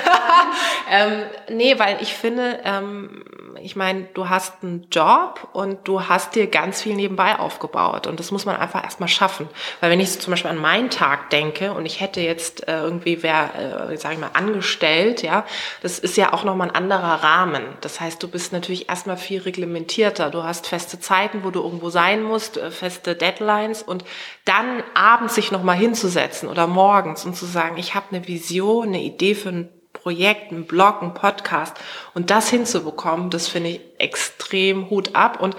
[0.90, 3.24] ähm, nee, weil ich finde, ähm,
[3.60, 8.20] ich meine, du hast einen Job und du hast dir ganz viel nebenbei aufgebaut und
[8.20, 9.48] das muss man einfach erstmal schaffen.
[9.80, 12.82] Weil wenn ich so zum Beispiel an meinen Tag denke und ich hätte jetzt äh,
[12.82, 15.44] irgendwie wer, äh, sag ich mal, angestellt, ja,
[15.82, 17.64] das ist ja auch nochmal ein anderer Rahmen.
[17.80, 20.30] Das heißt, du bist natürlich erstmal viel reglementierter.
[20.30, 24.04] Du hast feste Zeiten, wo du irgendwo sein sein musst, äh, feste Deadlines und
[24.44, 29.02] dann abends sich nochmal hinzusetzen oder morgens und zu sagen, ich habe eine Vision, eine
[29.02, 31.76] Idee für ein Projekt, ein Blog, ein Podcast
[32.14, 35.56] und das hinzubekommen, das finde ich extrem Hut ab und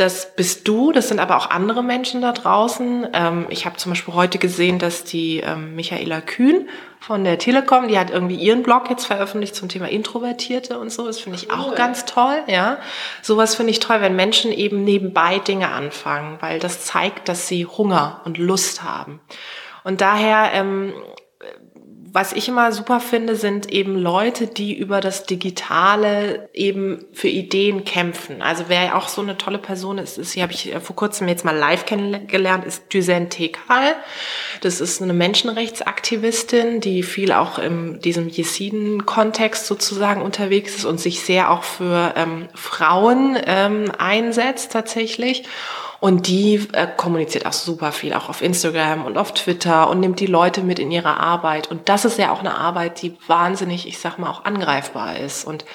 [0.00, 3.08] das bist du, das sind aber auch andere Menschen da draußen.
[3.12, 6.68] Ähm, ich habe zum Beispiel heute gesehen, dass die ähm, Michaela Kühn
[7.00, 11.06] von der Telekom, die hat irgendwie ihren Blog jetzt veröffentlicht zum Thema Introvertierte und so.
[11.06, 12.78] Das finde ich auch ganz toll, ja.
[13.20, 17.66] Sowas finde ich toll, wenn Menschen eben nebenbei Dinge anfangen, weil das zeigt, dass sie
[17.66, 19.20] Hunger und Lust haben.
[19.84, 20.94] Und daher ähm,
[22.12, 27.84] was ich immer super finde, sind eben Leute, die über das Digitale eben für Ideen
[27.84, 28.42] kämpfen.
[28.42, 31.44] Also wer auch so eine tolle Person ist, ist hier habe ich vor kurzem jetzt
[31.44, 33.94] mal live kennengelernt, ist Düsen Tekal.
[34.60, 41.20] Das ist eine Menschenrechtsaktivistin, die viel auch in diesem Jesiden-Kontext sozusagen unterwegs ist und sich
[41.20, 45.44] sehr auch für ähm, Frauen ähm, einsetzt tatsächlich.
[46.00, 50.18] Und die äh, kommuniziert auch super viel, auch auf Instagram und auf Twitter und nimmt
[50.18, 51.70] die Leute mit in ihre Arbeit.
[51.70, 55.44] Und das ist ja auch eine Arbeit, die wahnsinnig, ich sag mal, auch angreifbar ist.
[55.44, 55.66] Und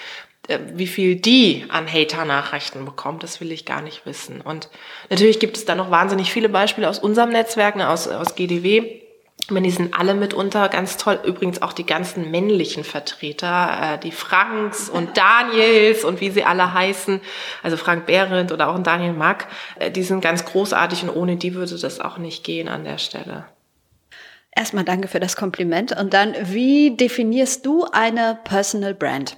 [0.47, 4.41] äh, wie viel die an Hater-Nachrichten bekommt, das will ich gar nicht wissen.
[4.41, 4.69] Und
[5.11, 9.04] natürlich gibt es da noch wahnsinnig viele Beispiele aus unserem Netzwerk, ne, aus, aus GDW
[9.49, 11.19] die sind alle mitunter ganz toll.
[11.23, 16.73] Übrigens auch die ganzen männlichen Vertreter, äh, die Franks und Daniels und wie sie alle
[16.73, 17.21] heißen,
[17.61, 19.47] also Frank Behrendt oder auch Daniel Mack,
[19.79, 22.97] äh, die sind ganz großartig und ohne die würde das auch nicht gehen an der
[22.97, 23.45] Stelle.
[24.55, 25.91] Erstmal danke für das Kompliment.
[25.99, 29.35] Und dann, wie definierst du eine Personal Brand?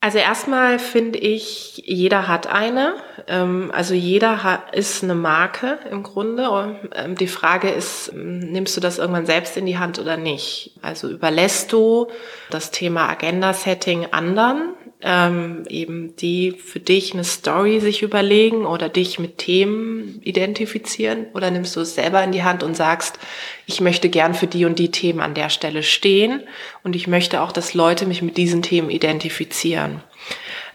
[0.00, 2.94] Also erstmal finde ich, jeder hat eine.
[3.26, 6.78] Ähm, also jeder ist eine Marke im Grunde.
[6.94, 10.78] Ähm, die Frage ist, ähm, nimmst du das irgendwann selbst in die Hand oder nicht?
[10.82, 12.08] Also überlässt du
[12.50, 14.74] das Thema Agenda-Setting anderen?
[15.02, 21.26] Ähm, eben die für dich eine Story sich überlegen oder dich mit Themen identifizieren?
[21.34, 23.18] Oder nimmst du es selber in die Hand und sagst,
[23.66, 26.42] ich möchte gern für die und die Themen an der Stelle stehen
[26.82, 30.02] und ich möchte auch, dass Leute mich mit diesen Themen identifizieren?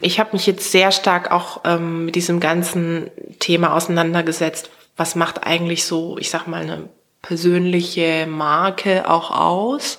[0.00, 4.70] Ich habe mich jetzt sehr stark auch ähm, mit diesem ganzen Thema auseinandergesetzt.
[4.96, 6.88] Was macht eigentlich so, ich sag mal, eine
[7.22, 9.98] persönliche Marke auch aus?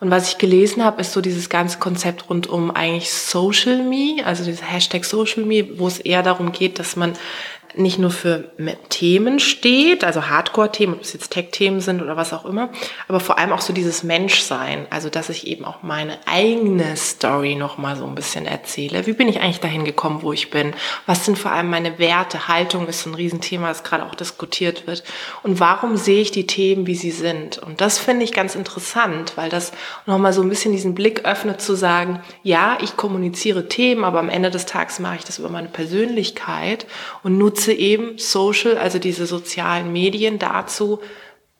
[0.00, 4.24] Und was ich gelesen habe, ist so dieses ganze Konzept rund um eigentlich Social Me,
[4.24, 7.12] also dieser Hashtag Social Me, wo es eher darum geht, dass man
[7.74, 8.50] nicht nur für
[8.88, 12.70] Themen steht, also Hardcore-Themen, ob es jetzt Tech-Themen sind oder was auch immer,
[13.08, 17.54] aber vor allem auch so dieses Menschsein, also dass ich eben auch meine eigene Story
[17.54, 19.06] nochmal so ein bisschen erzähle.
[19.06, 20.74] Wie bin ich eigentlich dahin gekommen, wo ich bin?
[21.06, 22.48] Was sind vor allem meine Werte?
[22.48, 25.04] Haltung ist ein Riesenthema, das gerade auch diskutiert wird.
[25.42, 27.58] Und warum sehe ich die Themen, wie sie sind?
[27.58, 29.72] Und das finde ich ganz interessant, weil das
[30.06, 34.28] nochmal so ein bisschen diesen Blick öffnet zu sagen, ja, ich kommuniziere Themen, aber am
[34.28, 36.86] Ende des Tages mache ich das über meine Persönlichkeit
[37.22, 41.00] und nutze nutze eben Social, also diese sozialen Medien dazu,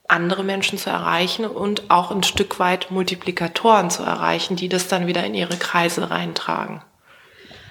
[0.08, 5.06] andere Menschen zu erreichen und auch ein Stück weit Multiplikatoren zu erreichen, die das dann
[5.06, 6.82] wieder in ihre Kreise reintragen.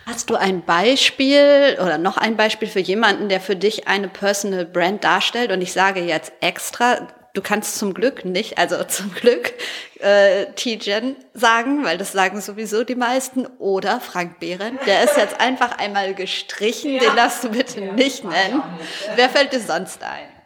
[0.06, 4.66] Hast du ein Beispiel oder noch ein Beispiel für jemanden, der für dich eine Personal
[4.66, 5.52] Brand darstellt?
[5.52, 7.08] Und ich sage jetzt extra,
[7.40, 9.54] du kannst zum Glück nicht, also zum Glück
[10.00, 14.78] äh, T-Gen sagen, weil das sagen sowieso die meisten, oder Frank Behren.
[14.86, 17.00] Der ist jetzt einfach einmal gestrichen, ja.
[17.00, 18.62] den darfst du bitte ja, nicht nennen.
[19.16, 20.39] Wer fällt dir sonst ein?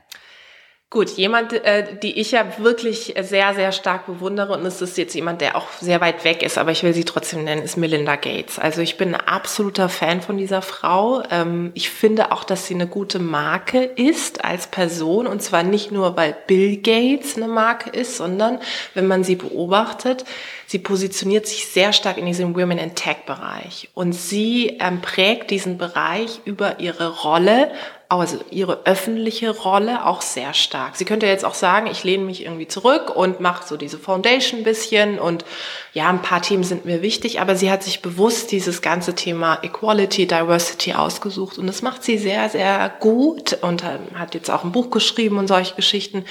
[0.93, 5.15] Gut, jemand, äh, die ich ja wirklich sehr, sehr stark bewundere, und es ist jetzt
[5.15, 8.15] jemand, der auch sehr weit weg ist, aber ich will sie trotzdem nennen, ist Melinda
[8.15, 8.59] Gates.
[8.59, 11.23] Also ich bin ein absoluter Fan von dieser Frau.
[11.31, 15.91] Ähm, ich finde auch, dass sie eine gute Marke ist als Person, und zwar nicht
[15.91, 18.59] nur, weil Bill Gates eine Marke ist, sondern
[18.93, 20.25] wenn man sie beobachtet,
[20.67, 25.49] sie positioniert sich sehr stark in diesem Women in Tech Bereich und sie ähm, prägt
[25.49, 27.71] diesen Bereich über ihre Rolle
[28.19, 30.95] also ihre öffentliche Rolle auch sehr stark.
[30.95, 34.61] Sie könnte jetzt auch sagen, ich lehne mich irgendwie zurück und mache so diese Foundation
[34.61, 35.45] ein bisschen und
[35.93, 39.59] ja, ein paar Themen sind mir wichtig, aber sie hat sich bewusst dieses ganze Thema
[39.61, 44.71] Equality, Diversity ausgesucht und das macht sie sehr, sehr gut und hat jetzt auch ein
[44.71, 46.25] Buch geschrieben und solche Geschichten.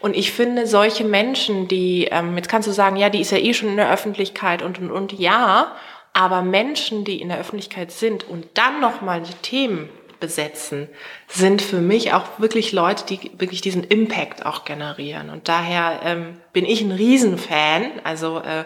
[0.00, 3.38] Und ich finde, solche Menschen, die, ähm, jetzt kannst du sagen, ja, die ist ja
[3.38, 5.74] eh schon in der Öffentlichkeit und, und, und ja,
[6.12, 9.88] aber Menschen, die in der Öffentlichkeit sind und dann nochmal die Themen
[10.20, 10.88] besetzen,
[11.26, 15.30] sind für mich auch wirklich Leute, die wirklich diesen Impact auch generieren.
[15.30, 17.92] Und daher ähm, bin ich ein Riesenfan.
[18.04, 18.64] Also äh,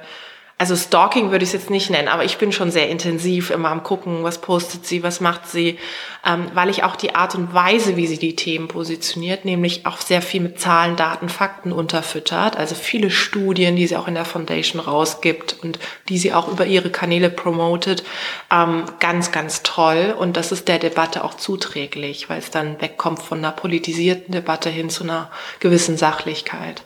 [0.65, 3.69] also Stalking würde ich es jetzt nicht nennen, aber ich bin schon sehr intensiv immer
[3.69, 5.79] am gucken, was postet sie, was macht sie,
[6.25, 9.99] ähm, weil ich auch die Art und Weise, wie sie die Themen positioniert, nämlich auch
[9.99, 12.57] sehr viel mit Zahlen, Daten, Fakten unterfüttert.
[12.57, 16.65] Also viele Studien, die sie auch in der Foundation rausgibt und die sie auch über
[16.65, 18.03] ihre Kanäle promotet,
[18.51, 20.15] ähm, ganz, ganz toll.
[20.19, 24.71] Und das ist der Debatte auch zuträglich, weil es dann wegkommt von einer politisierten Debatte
[24.71, 26.85] hin zu einer gewissen Sachlichkeit.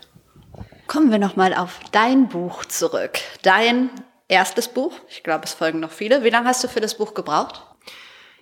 [0.89, 3.19] Kommen wir nochmal auf dein Buch zurück.
[3.43, 3.91] Dein
[4.27, 4.95] erstes Buch.
[5.11, 6.25] Ich glaube, es folgen noch viele.
[6.25, 7.63] Wie lange hast du für das Buch gebraucht?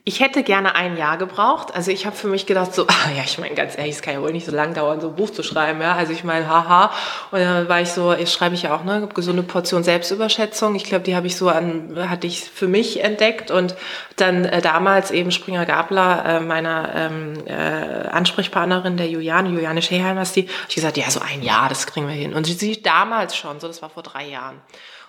[0.08, 1.74] Ich hätte gerne ein Jahr gebraucht.
[1.74, 4.14] Also ich habe für mich gedacht, so, ah, ja, ich meine, ganz ehrlich, es kann
[4.14, 5.80] ja wohl nicht so lang dauern, so ein Buch zu schreiben.
[5.80, 5.96] Ja?
[5.96, 6.92] Also ich meine, haha.
[7.32, 10.76] Und dann war ich so, ich schreibe ich ja auch, ne, gesunde Portion Selbstüberschätzung.
[10.76, 13.50] Ich glaube, die habe ich so an, hatte ich für mich entdeckt.
[13.50, 13.74] Und
[14.14, 20.20] dann äh, damals eben Springer Gabler, äh, meiner ähm, äh, Ansprechpartnerin, der Juliane, Juliane Scheheim,
[20.20, 22.32] hast die, ich gesagt, ja, so ein Jahr, das kriegen wir hin.
[22.32, 24.60] Und sie damals schon, so, das war vor drei Jahren.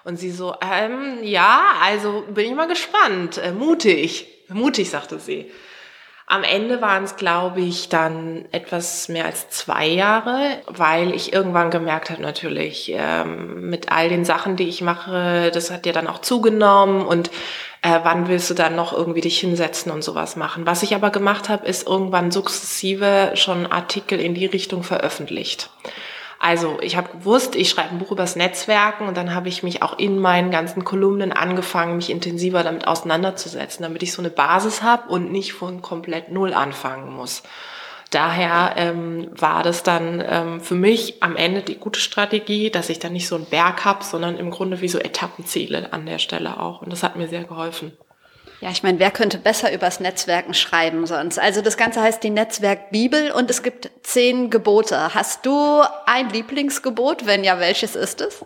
[0.06, 4.34] Und sie so, ähm, ja, also bin ich mal gespannt, äh, mutig.
[4.50, 5.52] Mutig, sagte sie.
[6.30, 11.72] Am Ende waren es, glaube ich, dann etwas mehr als zwei Jahre, weil ich irgendwann
[11.72, 16.08] gemerkt habe, natürlich, ähm, mit all den Sachen, die ich mache, das hat ja dann
[16.08, 17.32] auch zugenommen und
[17.82, 20.66] äh, wann willst du dann noch irgendwie dich hinsetzen und sowas machen.
[20.66, 25.70] Was ich aber gemacht habe, ist irgendwann sukzessive schon Artikel in die Richtung veröffentlicht.
[26.40, 29.82] Also ich habe gewusst, ich schreibe ein Buch übers Netzwerken und dann habe ich mich
[29.82, 34.84] auch in meinen ganzen Kolumnen angefangen, mich intensiver damit auseinanderzusetzen, damit ich so eine Basis
[34.84, 37.44] habe und nicht von komplett null anfangen muss.
[38.12, 43.00] Daher ähm, war das dann ähm, für mich am Ende die gute Strategie, dass ich
[43.00, 46.62] dann nicht so einen Berg habe, sondern im Grunde wie so Etappenziele an der Stelle
[46.62, 46.82] auch.
[46.82, 47.92] Und das hat mir sehr geholfen.
[48.60, 51.38] Ja, ich meine, wer könnte besser übers Netzwerken schreiben sonst?
[51.38, 55.14] Also das Ganze heißt die Netzwerkbibel und es gibt zehn Gebote.
[55.14, 57.28] Hast du ein Lieblingsgebot?
[57.28, 58.44] Wenn ja, welches ist es?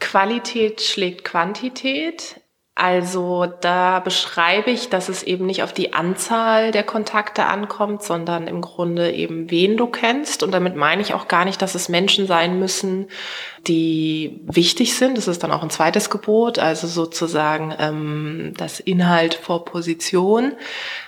[0.00, 2.41] Qualität schlägt Quantität.
[2.74, 8.46] Also da beschreibe ich, dass es eben nicht auf die Anzahl der Kontakte ankommt, sondern
[8.46, 10.42] im Grunde eben wen du kennst.
[10.42, 13.08] Und damit meine ich auch gar nicht, dass es Menschen sein müssen,
[13.66, 15.18] die wichtig sind.
[15.18, 20.54] Das ist dann auch ein zweites Gebot, also sozusagen ähm, das Inhalt vor Position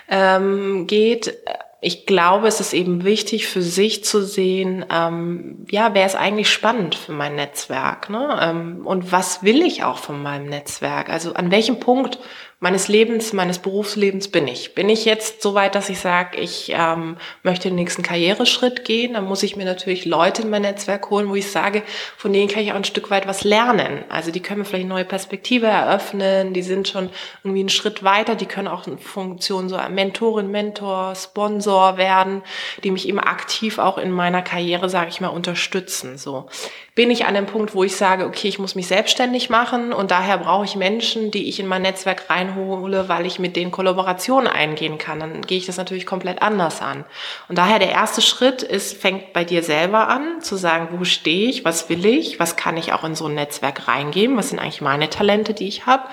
[0.07, 1.35] ähm, geht
[1.81, 6.49] ich glaube, es ist eben wichtig für sich zu sehen, ähm, ja, wer ist eigentlich
[6.49, 8.39] spannend für mein Netzwerk, ne?
[8.41, 11.09] Ähm, und was will ich auch von meinem Netzwerk?
[11.09, 12.19] Also an welchem Punkt
[12.65, 14.73] meines Lebens, meines Berufslebens bin ich?
[14.73, 19.13] Bin ich jetzt so weit, dass ich sage, ich ähm, möchte den nächsten Karriereschritt gehen?
[19.13, 21.83] Dann muss ich mir natürlich Leute in mein Netzwerk holen, wo ich sage,
[22.17, 24.03] von denen kann ich auch ein Stück weit was lernen.
[24.09, 27.11] Also die können mir vielleicht eine neue Perspektive eröffnen, die sind schon
[27.43, 32.41] irgendwie einen Schritt weiter, die können auch in Funktion so Mentorin, Mentor, Sponsor werden,
[32.83, 36.17] die mich eben aktiv auch in meiner Karriere, sage ich mal, unterstützen.
[36.17, 36.47] So
[36.95, 40.11] bin ich an dem Punkt, wo ich sage, okay, ich muss mich selbstständig machen und
[40.11, 44.47] daher brauche ich Menschen, die ich in mein Netzwerk reinhole, weil ich mit denen Kollaborationen
[44.47, 45.19] eingehen kann.
[45.19, 47.03] Dann gehe ich das natürlich komplett anders an.
[47.49, 51.49] Und daher der erste Schritt ist, fängt bei dir selber an, zu sagen, wo stehe
[51.49, 54.59] ich, was will ich, was kann ich auch in so ein Netzwerk reingeben, was sind
[54.59, 56.05] eigentlich meine Talente, die ich habe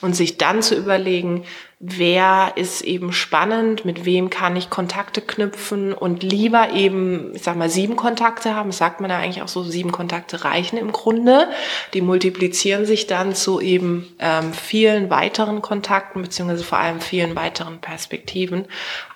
[0.00, 1.44] und sich dann zu überlegen,
[1.82, 7.56] wer ist eben spannend, mit wem kann ich Kontakte knüpfen und lieber eben, ich sag
[7.56, 10.92] mal, sieben Kontakte haben, das sagt man ja eigentlich auch so, sieben Kontakte reichen im
[10.92, 11.48] Grunde.
[11.94, 17.80] Die multiplizieren sich dann zu eben ähm, vielen weiteren Kontakten, beziehungsweise vor allem vielen weiteren
[17.80, 18.66] Perspektiven,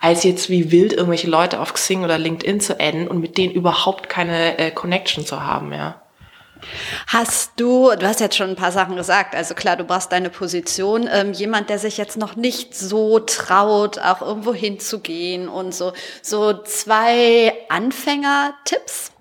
[0.01, 3.53] als jetzt wie wild irgendwelche Leute auf Xing oder LinkedIn zu adden und mit denen
[3.53, 6.01] überhaupt keine äh, Connection zu haben, ja.
[7.07, 10.31] Hast du, du hast jetzt schon ein paar Sachen gesagt, also klar, du brauchst deine
[10.31, 11.09] Position.
[11.13, 16.53] Ähm, jemand, der sich jetzt noch nicht so traut, auch irgendwo hinzugehen und so, so
[16.63, 19.13] zwei Anfänger-Tipps?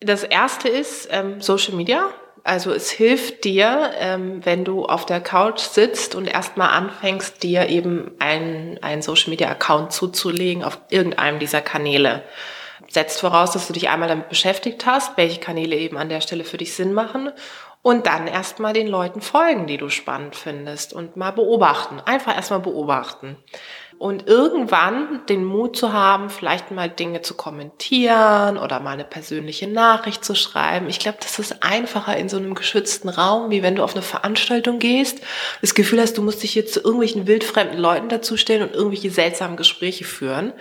[0.00, 2.10] Das erste ist ähm, Social Media.
[2.46, 7.70] Also es hilft dir, ähm, wenn du auf der Couch sitzt und erstmal anfängst, dir
[7.70, 12.22] eben einen, einen Social Media Account zuzulegen auf irgendeinem dieser Kanäle
[12.94, 16.44] setzt voraus, dass du dich einmal damit beschäftigt hast, welche Kanäle eben an der Stelle
[16.44, 17.30] für dich Sinn machen
[17.82, 22.00] und dann erstmal den Leuten folgen, die du spannend findest und mal beobachten.
[22.00, 23.36] Einfach erstmal beobachten.
[23.98, 29.66] Und irgendwann den Mut zu haben, vielleicht mal Dinge zu kommentieren oder mal eine persönliche
[29.66, 30.88] Nachricht zu schreiben.
[30.88, 34.02] Ich glaube, das ist einfacher in so einem geschützten Raum, wie wenn du auf eine
[34.02, 35.20] Veranstaltung gehst,
[35.60, 39.56] das Gefühl hast, du musst dich jetzt zu irgendwelchen wildfremden Leuten dazustellen und irgendwelche seltsamen
[39.56, 40.52] Gespräche führen.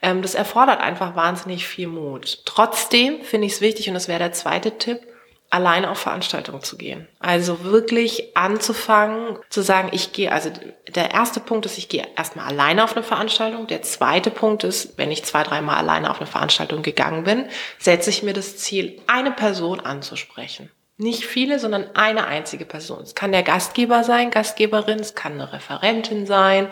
[0.00, 2.42] Ähm, das erfordert einfach wahnsinnig viel Mut.
[2.44, 5.00] Trotzdem finde ich es wichtig, und das wäre der zweite Tipp,
[5.50, 7.06] alleine auf Veranstaltungen zu gehen.
[7.20, 10.50] Also wirklich anzufangen zu sagen, ich gehe, also
[10.88, 13.66] der erste Punkt ist, ich gehe erstmal alleine auf eine Veranstaltung.
[13.66, 18.10] Der zweite Punkt ist, wenn ich zwei, dreimal alleine auf eine Veranstaltung gegangen bin, setze
[18.10, 20.70] ich mir das Ziel, eine Person anzusprechen.
[20.98, 23.02] Nicht viele, sondern eine einzige Person.
[23.02, 26.68] Es kann der Gastgeber sein, Gastgeberin, es kann eine Referentin sein,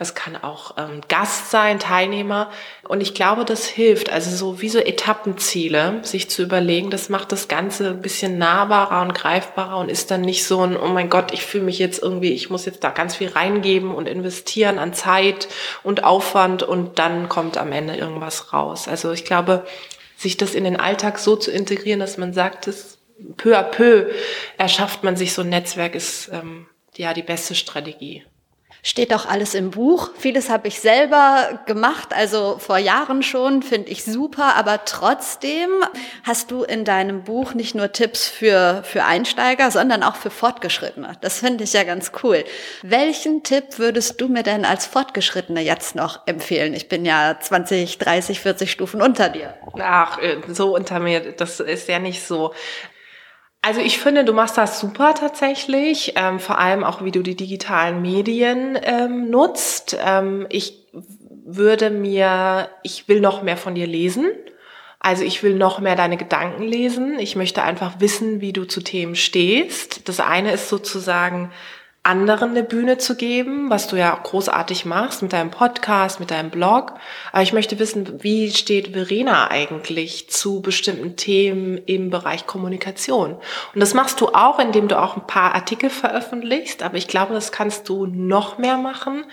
[0.00, 2.50] es kann auch ähm, Gast sein, Teilnehmer.
[2.88, 7.30] Und ich glaube, das hilft, also so wie so Etappenziele, sich zu überlegen, das macht
[7.30, 11.08] das Ganze ein bisschen nahbarer und greifbarer und ist dann nicht so ein, oh mein
[11.08, 14.80] Gott, ich fühle mich jetzt irgendwie, ich muss jetzt da ganz viel reingeben und investieren
[14.80, 15.46] an Zeit
[15.84, 18.88] und Aufwand und dann kommt am Ende irgendwas raus.
[18.88, 19.64] Also ich glaube,
[20.16, 22.97] sich das in den Alltag so zu integrieren, dass man sagt, das
[23.36, 24.10] peu à peu
[24.56, 28.24] erschafft man sich so ein Netzwerk, ist ähm, ja die beste Strategie.
[28.82, 30.10] Steht auch alles im Buch.
[30.16, 34.54] Vieles habe ich selber gemacht, also vor Jahren schon, finde ich super.
[34.56, 35.68] Aber trotzdem
[36.22, 41.18] hast du in deinem Buch nicht nur Tipps für, für Einsteiger, sondern auch für Fortgeschrittene.
[41.20, 42.44] Das finde ich ja ganz cool.
[42.82, 46.72] Welchen Tipp würdest du mir denn als Fortgeschrittene jetzt noch empfehlen?
[46.72, 49.54] Ich bin ja 20, 30, 40 Stufen unter dir.
[49.80, 52.54] Ach, äh, so unter mir, das ist ja nicht so.
[53.60, 57.34] Also ich finde, du machst das super tatsächlich, ähm, vor allem auch, wie du die
[57.34, 59.96] digitalen Medien ähm, nutzt.
[60.00, 60.86] Ähm, ich
[61.44, 64.26] würde mir, ich will noch mehr von dir lesen.
[65.00, 67.18] Also ich will noch mehr deine Gedanken lesen.
[67.18, 70.08] Ich möchte einfach wissen, wie du zu Themen stehst.
[70.08, 71.52] Das eine ist sozusagen
[72.08, 76.50] anderen eine Bühne zu geben, was du ja großartig machst mit deinem Podcast, mit deinem
[76.50, 76.94] Blog.
[77.32, 83.34] Aber ich möchte wissen, wie steht Verena eigentlich zu bestimmten Themen im Bereich Kommunikation?
[83.74, 86.82] Und das machst du auch, indem du auch ein paar Artikel veröffentlichst.
[86.82, 89.24] Aber ich glaube, das kannst du noch mehr machen,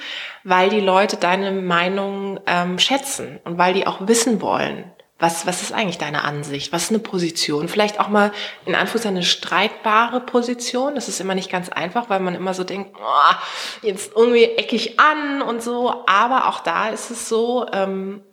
[0.44, 5.62] weil die Leute deine Meinung ähm, schätzen und weil die auch wissen wollen, was, was
[5.62, 6.74] ist eigentlich deine Ansicht?
[6.74, 7.70] Was ist eine Position?
[7.70, 8.32] Vielleicht auch mal
[8.66, 10.96] in Anführungszeichen eine streitbare Position.
[10.96, 13.36] Das ist immer nicht ganz einfach, weil man immer so denkt, oh,
[13.82, 16.04] jetzt irgendwie eckig an und so.
[16.06, 18.24] Aber auch da ist es so, ähm,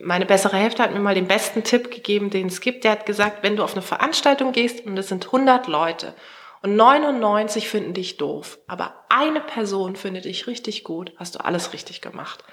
[0.00, 2.84] meine bessere Hälfte hat mir mal den besten Tipp gegeben, den es gibt.
[2.84, 6.14] Der hat gesagt, wenn du auf eine Veranstaltung gehst und es sind 100 Leute
[6.62, 11.72] und 99 finden dich doof, aber eine Person findet dich richtig gut, hast du alles
[11.72, 12.44] richtig gemacht.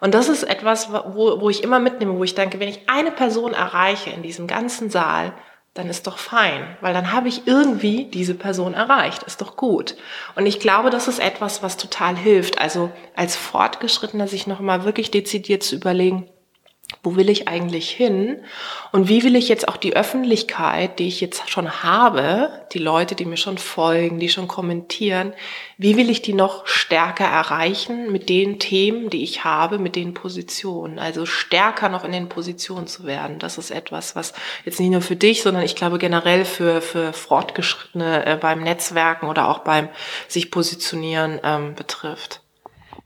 [0.00, 3.10] Und das ist etwas, wo, wo ich immer mitnehme, wo ich denke, wenn ich eine
[3.10, 5.32] Person erreiche in diesem ganzen Saal,
[5.74, 9.96] dann ist doch fein, weil dann habe ich irgendwie diese Person erreicht, ist doch gut.
[10.34, 12.60] Und ich glaube, das ist etwas, was total hilft.
[12.60, 16.28] Also als Fortgeschrittener sich nochmal wirklich dezidiert zu überlegen,
[17.02, 18.38] wo will ich eigentlich hin
[18.92, 23.14] und wie will ich jetzt auch die Öffentlichkeit, die ich jetzt schon habe, die Leute,
[23.14, 25.34] die mir schon folgen, die schon kommentieren,
[25.76, 30.14] wie will ich die noch stärker erreichen mit den Themen, die ich habe, mit den
[30.14, 33.38] Positionen, also stärker noch in den Positionen zu werden.
[33.38, 34.32] Das ist etwas, was
[34.64, 39.28] jetzt nicht nur für dich, sondern ich glaube generell für, für Fortgeschrittene äh, beim Netzwerken
[39.28, 39.90] oder auch beim
[40.26, 42.40] sich positionieren ähm, betrifft.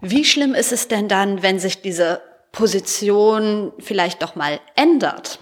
[0.01, 5.39] Wie schlimm ist es denn dann, wenn sich diese Position vielleicht doch mal ändert?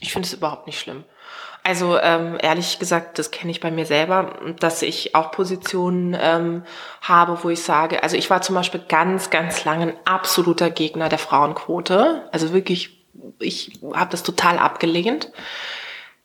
[0.00, 1.04] Ich finde es überhaupt nicht schlimm.
[1.64, 6.64] Also ähm, ehrlich gesagt, das kenne ich bei mir selber, dass ich auch Positionen ähm,
[7.02, 11.08] habe, wo ich sage, also ich war zum Beispiel ganz, ganz lange ein absoluter Gegner
[11.08, 12.28] der Frauenquote.
[12.32, 13.04] Also wirklich,
[13.38, 15.30] ich habe das total abgelehnt.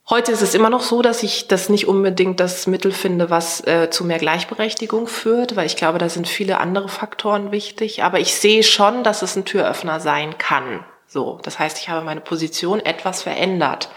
[0.09, 3.59] Heute ist es immer noch so, dass ich das nicht unbedingt das Mittel finde, was
[3.67, 8.03] äh, zu mehr Gleichberechtigung führt, weil ich glaube, da sind viele andere Faktoren wichtig.
[8.03, 10.85] Aber ich sehe schon, dass es ein Türöffner sein kann.
[11.07, 13.89] So, das heißt, ich habe meine Position etwas verändert.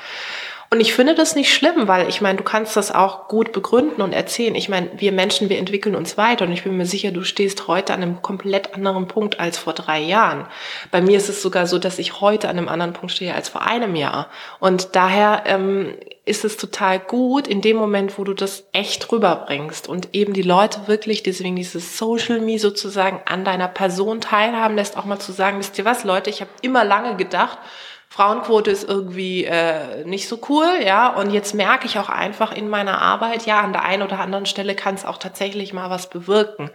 [0.73, 4.03] Und ich finde das nicht schlimm, weil ich meine, du kannst das auch gut begründen
[4.03, 4.55] und erzählen.
[4.55, 7.67] Ich meine, wir Menschen, wir entwickeln uns weiter und ich bin mir sicher, du stehst
[7.67, 10.47] heute an einem komplett anderen Punkt als vor drei Jahren.
[10.93, 13.49] Bei mir ist es sogar so, dass ich heute an einem anderen Punkt stehe als
[13.49, 14.29] vor einem Jahr.
[14.61, 19.89] Und daher ähm, ist es total gut in dem Moment, wo du das echt rüberbringst
[19.89, 24.97] und eben die Leute wirklich, deswegen dieses Social Me sozusagen an deiner Person teilhaben lässt,
[24.97, 27.59] auch mal zu sagen, wisst ihr was, Leute, ich habe immer lange gedacht,
[28.13, 31.15] Frauenquote ist irgendwie äh, nicht so cool, ja.
[31.15, 34.47] Und jetzt merke ich auch einfach in meiner Arbeit, ja, an der einen oder anderen
[34.47, 36.71] Stelle kann es auch tatsächlich mal was bewirken.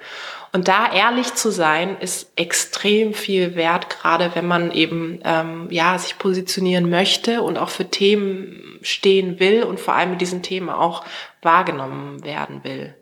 [0.53, 5.97] Und da ehrlich zu sein, ist extrem viel wert, gerade wenn man eben ähm, ja
[5.97, 10.69] sich positionieren möchte und auch für Themen stehen will und vor allem mit diesen Themen
[10.69, 11.03] auch
[11.41, 12.95] wahrgenommen werden will.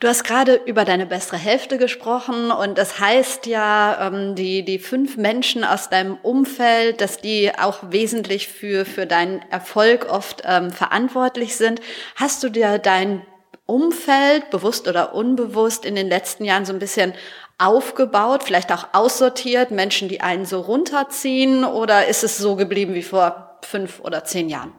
[0.00, 4.78] Du hast gerade über deine bessere Hälfte gesprochen und das heißt ja, ähm, die, die
[4.78, 10.70] fünf Menschen aus deinem Umfeld, dass die auch wesentlich für, für deinen Erfolg oft ähm,
[10.70, 11.80] verantwortlich sind.
[12.14, 13.22] Hast du dir dein
[13.66, 17.12] Umfeld, bewusst oder unbewusst, in den letzten Jahren so ein bisschen
[17.58, 23.02] aufgebaut, vielleicht auch aussortiert, Menschen, die einen so runterziehen, oder ist es so geblieben wie
[23.02, 24.72] vor fünf oder zehn Jahren?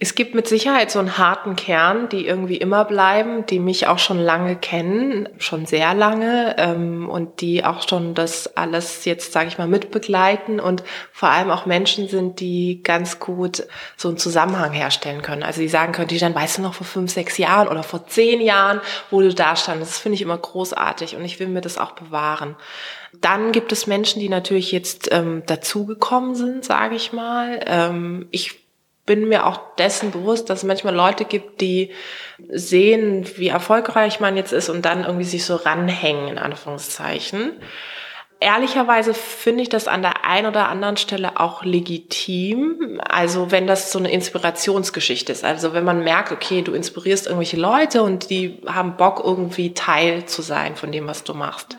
[0.00, 3.98] Es gibt mit Sicherheit so einen harten Kern, die irgendwie immer bleiben, die mich auch
[3.98, 9.48] schon lange kennen, schon sehr lange ähm, und die auch schon das alles jetzt, sage
[9.48, 13.66] ich mal, mitbegleiten und vor allem auch Menschen sind, die ganz gut
[13.96, 15.42] so einen Zusammenhang herstellen können.
[15.42, 18.06] Also die sagen können, die dann weißt du noch vor fünf, sechs Jahren oder vor
[18.06, 19.94] zehn Jahren, wo du da standest.
[19.94, 22.54] Das finde ich immer großartig und ich will mir das auch bewahren.
[23.20, 27.58] Dann gibt es Menschen, die natürlich jetzt ähm, dazugekommen sind, sage ich mal.
[27.66, 28.67] Ähm, ich
[29.08, 31.90] bin mir auch dessen bewusst, dass es manchmal Leute gibt, die
[32.50, 37.52] sehen, wie erfolgreich man jetzt ist und dann irgendwie sich so ranhängen, in Anführungszeichen.
[38.38, 43.00] Ehrlicherweise finde ich das an der einen oder anderen Stelle auch legitim.
[43.08, 45.42] Also wenn das so eine Inspirationsgeschichte ist.
[45.42, 50.26] Also wenn man merkt, okay, du inspirierst irgendwelche Leute und die haben Bock irgendwie Teil
[50.26, 51.78] zu sein von dem, was du machst.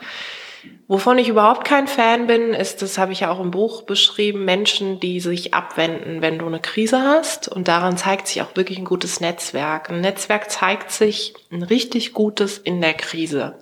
[0.89, 4.43] Wovon ich überhaupt kein Fan bin, ist, das habe ich ja auch im Buch beschrieben,
[4.43, 7.47] Menschen, die sich abwenden, wenn du eine Krise hast.
[7.47, 9.91] Und daran zeigt sich auch wirklich ein gutes Netzwerk.
[9.91, 13.55] Ein Netzwerk zeigt sich ein richtig gutes in der Krise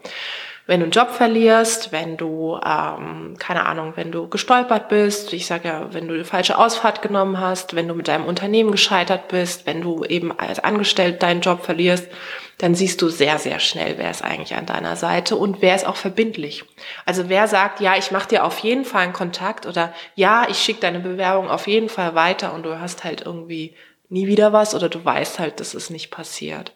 [0.67, 5.45] wenn du einen Job verlierst, wenn du, ähm, keine Ahnung, wenn du gestolpert bist, ich
[5.45, 9.29] sage ja, wenn du eine falsche Ausfahrt genommen hast, wenn du mit deinem Unternehmen gescheitert
[9.29, 12.09] bist, wenn du eben als Angestellt deinen Job verlierst,
[12.57, 15.85] dann siehst du sehr, sehr schnell, wer ist eigentlich an deiner Seite und wer ist
[15.85, 16.65] auch verbindlich.
[17.05, 20.57] Also wer sagt, ja, ich mache dir auf jeden Fall einen Kontakt oder ja, ich
[20.57, 23.75] schicke deine Bewerbung auf jeden Fall weiter und du hast halt irgendwie
[24.09, 26.73] nie wieder was oder du weißt halt, dass es nicht passiert.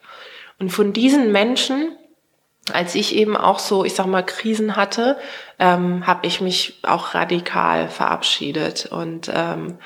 [0.60, 1.98] Und von diesen Menschen
[2.72, 5.18] als ich eben auch so, ich sag mal, Krisen hatte,
[5.60, 9.80] ähm, habe ich mich auch radikal verabschiedet und ähm,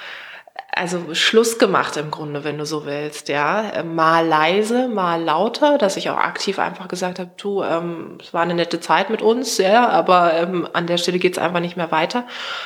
[0.76, 3.84] also Schluss gemacht im Grunde, wenn du so willst, ja.
[3.84, 8.42] Mal leise, mal lauter, dass ich auch aktiv einfach gesagt habe, du, ähm, es war
[8.42, 11.92] eine nette Zeit mit uns, ja, aber ähm, an der Stelle geht's einfach nicht mehr
[11.92, 12.26] weiter.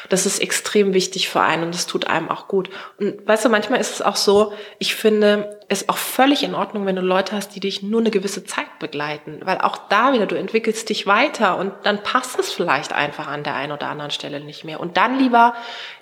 [0.09, 2.71] Das ist extrem wichtig für einen und das tut einem auch gut.
[2.99, 6.87] Und weißt du, manchmal ist es auch so, ich finde, ist auch völlig in Ordnung,
[6.87, 10.25] wenn du Leute hast, die dich nur eine gewisse Zeit begleiten, weil auch da wieder,
[10.25, 14.09] du entwickelst dich weiter und dann passt es vielleicht einfach an der einen oder anderen
[14.09, 14.79] Stelle nicht mehr.
[14.79, 15.53] Und dann lieber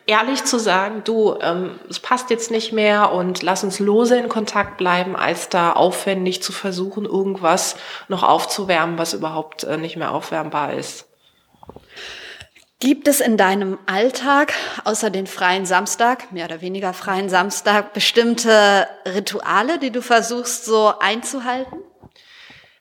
[0.08, 4.30] ehrlich zu sagen, du, ähm, es passt jetzt nicht mehr und lass uns lose in
[4.30, 7.76] Kontakt bleiben, als da aufwendig zu versuchen, irgendwas
[8.08, 11.06] noch aufzuwärmen, was überhaupt äh, nicht mehr aufwärmbar ist.
[12.80, 14.54] Gibt es in deinem Alltag,
[14.86, 20.94] außer den freien Samstag, mehr oder weniger freien Samstag, bestimmte Rituale, die du versuchst so
[21.00, 21.80] einzuhalten?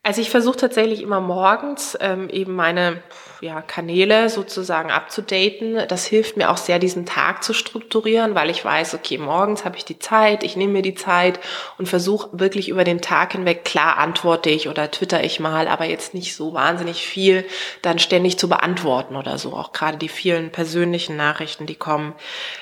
[0.03, 3.03] Also ich versuche tatsächlich immer morgens ähm, eben meine
[3.41, 5.79] ja, Kanäle sozusagen abzudaten.
[5.89, 9.77] Das hilft mir auch sehr, diesen Tag zu strukturieren, weil ich weiß, okay, morgens habe
[9.77, 11.41] ich die Zeit, ich nehme mir die Zeit
[11.79, 15.85] und versuche wirklich über den Tag hinweg, klar antworte ich oder twitter ich mal, aber
[15.85, 17.45] jetzt nicht so wahnsinnig viel
[17.83, 19.53] dann ständig zu beantworten oder so.
[19.53, 22.15] Auch gerade die vielen persönlichen Nachrichten, die kommen.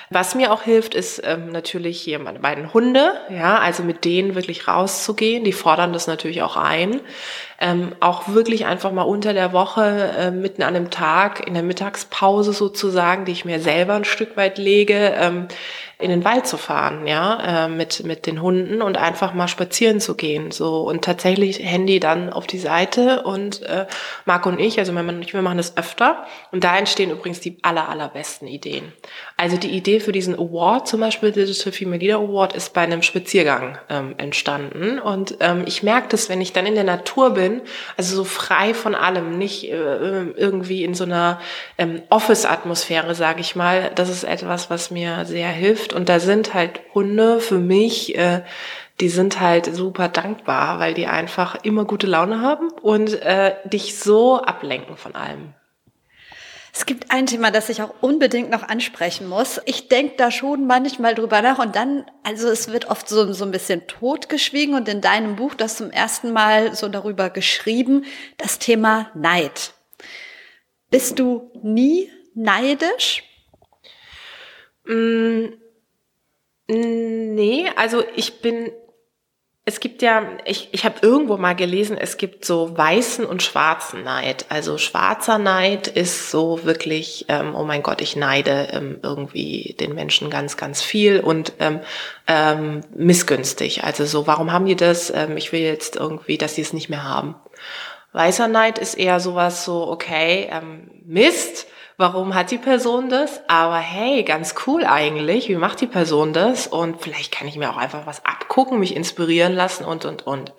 [0.09, 4.35] Was mir auch hilft, ist ähm, natürlich hier meine beiden Hunde, ja, also mit denen
[4.35, 5.43] wirklich rauszugehen.
[5.43, 7.01] Die fordern das natürlich auch ein
[7.59, 11.63] ähm, auch wirklich einfach mal unter der Woche, äh, mitten an einem Tag, in der
[11.63, 15.47] Mittagspause sozusagen, die ich mir selber ein Stück weit lege, ähm,
[15.97, 19.99] in den Wald zu fahren, ja, äh, mit, mit den Hunden und einfach mal spazieren
[20.01, 20.81] zu gehen, so.
[20.81, 23.85] Und tatsächlich Handy dann auf die Seite und äh,
[24.25, 26.25] Marc und ich, also mein Mann und ich, wir machen das öfter.
[26.51, 28.91] Und da entstehen übrigens die aller, allerbesten Ideen.
[29.37, 33.01] Also die Idee für diesen Award, zum Beispiel Digital Female Leader Award, ist bei einem
[33.01, 34.99] Spaziergang ähm, entstanden.
[34.99, 37.61] Und ähm, ich merke das, wenn ich dann in der Natur bin,
[37.95, 41.39] also so frei von allem, nicht äh, irgendwie in so einer
[41.77, 45.93] ähm, Office-Atmosphäre, sage ich mal, das ist etwas, was mir sehr hilft hilft.
[45.93, 48.43] Und da sind halt Hunde für mich, äh,
[49.01, 53.99] die sind halt super dankbar, weil die einfach immer gute Laune haben und äh, dich
[53.99, 55.53] so ablenken von allem.
[56.71, 59.61] Es gibt ein Thema, das ich auch unbedingt noch ansprechen muss.
[59.65, 63.45] Ich denke da schon manchmal drüber nach und dann, also es wird oft so, so
[63.45, 68.03] ein bisschen totgeschwiegen und in deinem Buch das zum ersten Mal so darüber geschrieben,
[68.37, 69.73] das Thema Neid.
[70.89, 73.23] Bist du nie neidisch?
[74.85, 75.45] Mm,
[76.67, 78.71] Nee, also ich bin,
[79.65, 84.03] es gibt ja, ich, ich habe irgendwo mal gelesen, es gibt so weißen und schwarzen
[84.03, 84.47] Neid.
[84.49, 89.93] Also schwarzer Neid ist so wirklich, ähm, oh mein Gott, ich neide ähm, irgendwie den
[89.93, 91.81] Menschen ganz, ganz viel und ähm,
[92.27, 93.83] ähm, missgünstig.
[93.83, 95.11] Also so, warum haben die das?
[95.11, 97.35] Ähm, ich will jetzt irgendwie, dass sie es nicht mehr haben.
[98.13, 101.67] Weißer Neid ist eher sowas so, okay, ähm, Mist,
[101.97, 103.41] warum hat die Person das?
[103.47, 106.67] Aber hey, ganz cool eigentlich, wie macht die Person das?
[106.67, 110.53] Und vielleicht kann ich mir auch einfach was abgucken, mich inspirieren lassen und, und, und.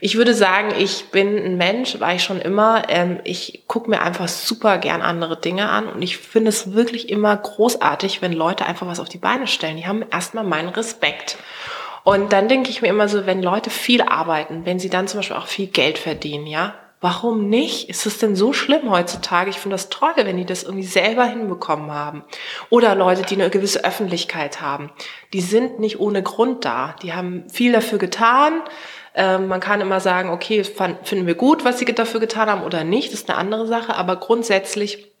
[0.00, 2.82] Ich würde sagen, ich bin ein Mensch, war ich schon immer.
[2.88, 7.08] Ähm, ich gucke mir einfach super gern andere Dinge an und ich finde es wirklich
[7.08, 9.78] immer großartig, wenn Leute einfach was auf die Beine stellen.
[9.78, 11.38] Die haben erstmal meinen Respekt.
[12.04, 15.20] Und dann denke ich mir immer so, wenn Leute viel arbeiten, wenn sie dann zum
[15.20, 17.90] Beispiel auch viel Geld verdienen, ja, Warum nicht?
[17.90, 19.50] Ist es denn so schlimm heutzutage?
[19.50, 22.24] Ich finde das toll, wenn die das irgendwie selber hinbekommen haben.
[22.70, 24.90] Oder Leute, die eine gewisse Öffentlichkeit haben.
[25.34, 26.96] Die sind nicht ohne Grund da.
[27.02, 28.62] Die haben viel dafür getan.
[29.14, 32.82] Ähm, man kann immer sagen, okay, finden wir gut, was sie dafür getan haben oder
[32.82, 33.12] nicht.
[33.12, 33.94] Das ist eine andere Sache.
[33.94, 35.12] Aber grundsätzlich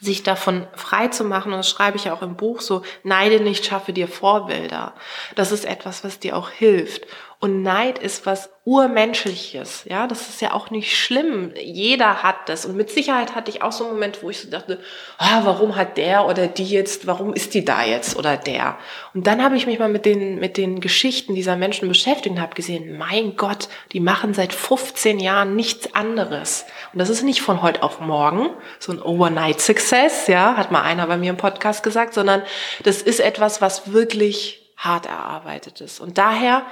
[0.00, 3.40] sich davon frei zu machen, und das schreibe ich ja auch im Buch so, neide
[3.40, 4.94] nicht, schaffe dir Vorbilder.
[5.36, 7.06] Das ist etwas, was dir auch hilft.
[7.42, 9.84] Und Neid ist was Urmenschliches.
[9.88, 11.54] Ja, das ist ja auch nicht schlimm.
[11.56, 12.66] Jeder hat das.
[12.66, 14.78] Und mit Sicherheit hatte ich auch so einen Moment, wo ich so dachte,
[15.16, 18.76] ah, warum hat der oder die jetzt, warum ist die da jetzt oder der?
[19.14, 22.42] Und dann habe ich mich mal mit den, mit den Geschichten dieser Menschen beschäftigt und
[22.42, 26.66] habe gesehen, mein Gott, die machen seit 15 Jahren nichts anderes.
[26.92, 30.82] Und das ist nicht von heute auf morgen, so ein Overnight Success, ja, hat mal
[30.82, 32.42] einer bei mir im Podcast gesagt, sondern
[32.82, 36.00] das ist etwas, was wirklich hart erarbeitet ist.
[36.00, 36.66] Und daher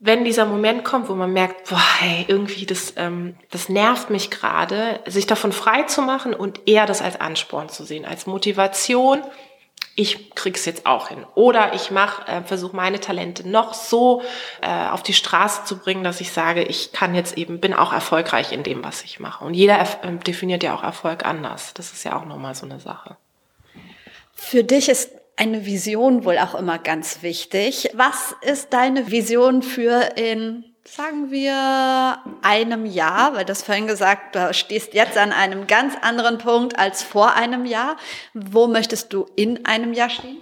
[0.00, 4.30] wenn dieser Moment kommt, wo man merkt, boah, hey, irgendwie das, ähm, das nervt mich
[4.30, 9.22] gerade, sich davon frei zu machen und eher das als Ansporn zu sehen, als Motivation.
[9.96, 11.26] Ich krieg's jetzt auch hin.
[11.34, 14.22] Oder ich mach, äh, versuche meine Talente noch so
[14.60, 17.92] äh, auf die Straße zu bringen, dass ich sage, ich kann jetzt eben, bin auch
[17.92, 19.44] erfolgreich in dem, was ich mache.
[19.44, 21.74] Und jeder äh, definiert ja auch Erfolg anders.
[21.74, 23.16] Das ist ja auch nochmal so eine Sache.
[24.32, 27.90] Für dich ist eine Vision wohl auch immer ganz wichtig.
[27.94, 33.34] Was ist deine Vision für in, sagen wir, einem Jahr?
[33.34, 37.64] Weil das vorhin gesagt, du stehst jetzt an einem ganz anderen Punkt als vor einem
[37.64, 37.96] Jahr.
[38.34, 40.38] Wo möchtest du in einem Jahr stehen?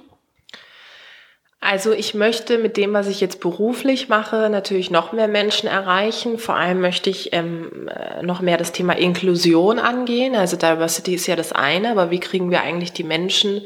[1.68, 6.38] Also ich möchte mit dem, was ich jetzt beruflich mache, natürlich noch mehr Menschen erreichen.
[6.38, 10.36] Vor allem möchte ich ähm, äh, noch mehr das Thema Inklusion angehen.
[10.36, 13.62] Also Diversity ist ja das eine, aber wie kriegen wir eigentlich die Menschen,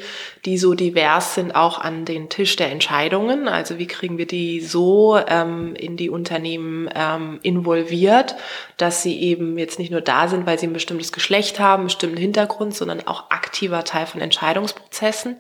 [0.46, 3.48] die so divers sind, auch an den Tisch der Entscheidungen?
[3.48, 8.34] Also wie kriegen wir die so ähm, in die Unternehmen ähm, involviert,
[8.78, 11.88] dass sie eben jetzt nicht nur da sind, weil sie ein bestimmtes Geschlecht haben, einen
[11.88, 15.36] bestimmten Hintergrund, sondern auch aktiver Teil von Entscheidungsprozessen.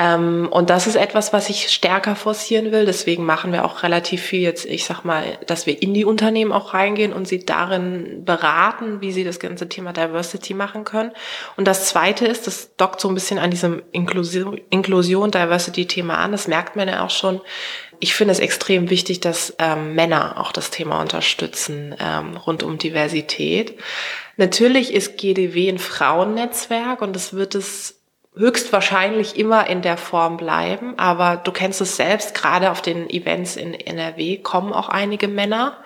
[0.00, 2.86] Ähm, und das ist etwas, was ich stärker forcieren will.
[2.86, 6.52] Deswegen machen wir auch relativ viel jetzt, ich sag mal, dass wir in die Unternehmen
[6.52, 11.10] auch reingehen und sie darin beraten, wie sie das ganze Thema Diversity machen können.
[11.56, 16.30] Und das zweite ist, das dockt so ein bisschen an diesem Inklusion, Inklusion Diversity-Thema an.
[16.30, 17.40] Das merkt man ja auch schon.
[17.98, 22.78] Ich finde es extrem wichtig, dass ähm, Männer auch das Thema unterstützen ähm, rund um
[22.78, 23.76] Diversität.
[24.36, 27.97] Natürlich ist GDW ein Frauennetzwerk und es wird es
[28.38, 33.56] höchstwahrscheinlich immer in der Form bleiben, aber du kennst es selbst, gerade auf den Events
[33.56, 35.76] in NRW kommen auch einige Männer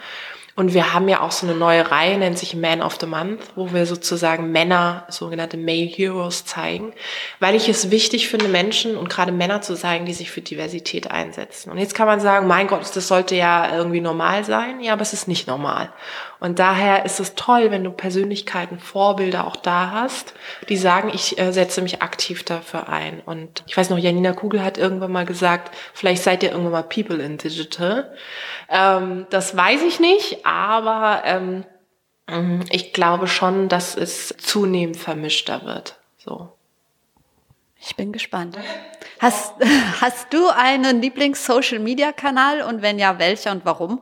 [0.55, 3.41] und wir haben ja auch so eine neue Reihe, nennt sich Man of the Month,
[3.55, 6.93] wo wir sozusagen Männer, sogenannte Male Heroes zeigen,
[7.41, 11.11] weil ich es wichtig finde, Menschen und gerade Männer zu zeigen, die sich für Diversität
[11.11, 11.71] einsetzen.
[11.71, 14.81] Und jetzt kann man sagen, mein Gott, das sollte ja irgendwie normal sein.
[14.81, 15.91] Ja, aber es ist nicht normal.
[16.43, 20.35] Und daher ist es toll, wenn du Persönlichkeiten, Vorbilder auch da hast,
[20.69, 23.21] die sagen, ich äh, setze mich aktiv dafür ein.
[23.25, 26.83] Und ich weiß noch, Janina Kugel hat irgendwann mal gesagt, vielleicht seid ihr irgendwann mal
[26.83, 28.13] People in Digital.
[28.69, 31.65] Ähm, das weiß ich nicht, aber ähm,
[32.29, 35.95] mhm, ich glaube schon, dass es zunehmend vermischter wird.
[36.19, 36.49] So.
[37.79, 38.59] Ich bin gespannt.
[39.21, 39.55] Hast,
[40.01, 44.01] hast du einen Lieblings-Social-Media-Kanal und wenn ja, welcher und warum?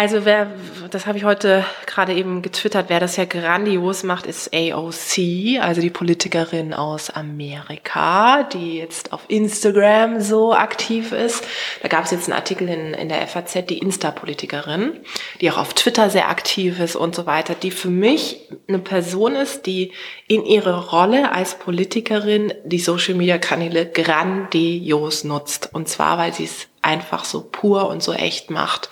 [0.00, 0.50] Also wer,
[0.90, 5.82] das habe ich heute gerade eben getwittert, wer das ja grandios macht, ist AOC, also
[5.82, 11.44] die Politikerin aus Amerika, die jetzt auf Instagram so aktiv ist.
[11.82, 15.00] Da gab es jetzt einen Artikel in, in der FAZ, die Insta-Politikerin,
[15.42, 19.34] die auch auf Twitter sehr aktiv ist und so weiter, die für mich eine Person
[19.34, 19.92] ist, die
[20.28, 25.68] in ihre Rolle als Politikerin die Social-Media-Kanäle grandios nutzt.
[25.74, 28.88] Und zwar, weil sie es einfach so pur und so echt macht.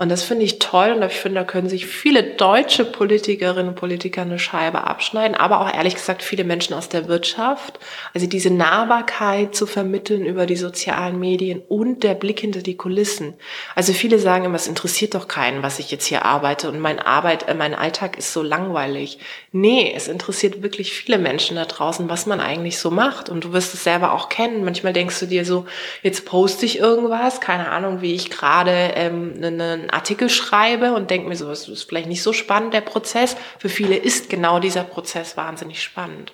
[0.00, 3.74] Und das finde ich toll und ich finde, da können sich viele deutsche Politikerinnen und
[3.74, 7.78] Politiker eine Scheibe abschneiden, aber auch ehrlich gesagt viele Menschen aus der Wirtschaft.
[8.14, 13.34] Also diese Nahbarkeit zu vermitteln über die sozialen Medien und der Blick hinter die Kulissen.
[13.74, 16.98] Also viele sagen immer, es interessiert doch keinen, was ich jetzt hier arbeite und mein
[16.98, 19.18] Arbeit, äh, mein Alltag ist so langweilig.
[19.52, 23.28] Nee, es interessiert wirklich viele Menschen da draußen, was man eigentlich so macht.
[23.28, 24.64] Und du wirst es selber auch kennen.
[24.64, 25.66] Manchmal denkst du dir so,
[26.02, 31.28] jetzt poste ich irgendwas, keine Ahnung, wie ich gerade ähm, einen Artikel schreibe und denke
[31.28, 33.36] mir so, das ist vielleicht nicht so spannend, der Prozess.
[33.58, 36.32] Für viele ist genau dieser Prozess wahnsinnig spannend.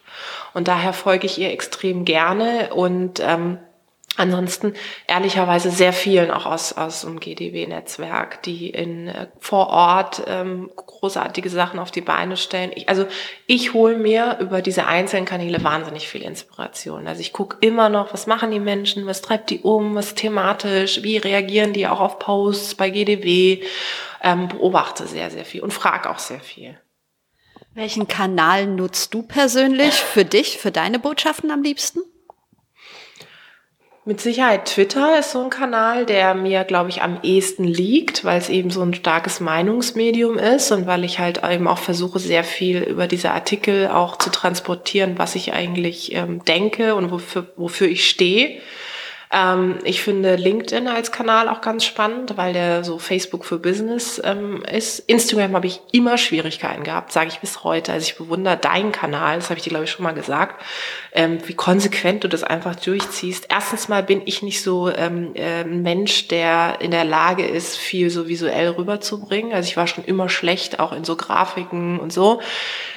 [0.54, 3.58] Und daher folge ich ihr extrem gerne und ähm,
[4.16, 4.72] Ansonsten
[5.06, 11.50] ehrlicherweise sehr vielen auch aus, aus dem GDW-Netzwerk, die in äh, vor Ort ähm, großartige
[11.50, 12.70] Sachen auf die Beine stellen.
[12.74, 13.06] Ich, also
[13.46, 17.06] ich hole mir über diese einzelnen Kanäle wahnsinnig viel Inspiration.
[17.06, 21.02] Also ich gucke immer noch, was machen die Menschen, was treibt die um, was thematisch,
[21.02, 23.62] wie reagieren die auch auf Posts bei GDW,
[24.22, 26.78] ähm, beobachte sehr, sehr viel und frage auch sehr viel.
[27.74, 32.00] Welchen Kanal nutzt du persönlich für dich, für deine Botschaften am liebsten?
[34.08, 38.38] Mit Sicherheit Twitter ist so ein Kanal, der mir, glaube ich, am ehesten liegt, weil
[38.38, 42.44] es eben so ein starkes Meinungsmedium ist und weil ich halt eben auch versuche, sehr
[42.44, 47.88] viel über diese Artikel auch zu transportieren, was ich eigentlich ähm, denke und wofür, wofür
[47.88, 48.60] ich stehe.
[49.36, 54.20] Ähm, ich finde LinkedIn als Kanal auch ganz spannend, weil der so Facebook für Business
[54.24, 55.00] ähm, ist.
[55.00, 57.92] Instagram habe ich immer Schwierigkeiten gehabt, sage ich bis heute.
[57.92, 60.62] Also ich bewundere deinen Kanal, das habe ich dir, glaube ich, schon mal gesagt,
[61.12, 63.48] ähm, wie konsequent du das einfach durchziehst.
[63.50, 67.76] Erstens mal bin ich nicht so ähm, äh, ein Mensch, der in der Lage ist,
[67.76, 69.52] viel so visuell rüberzubringen.
[69.52, 72.40] Also ich war schon immer schlecht, auch in so Grafiken und so.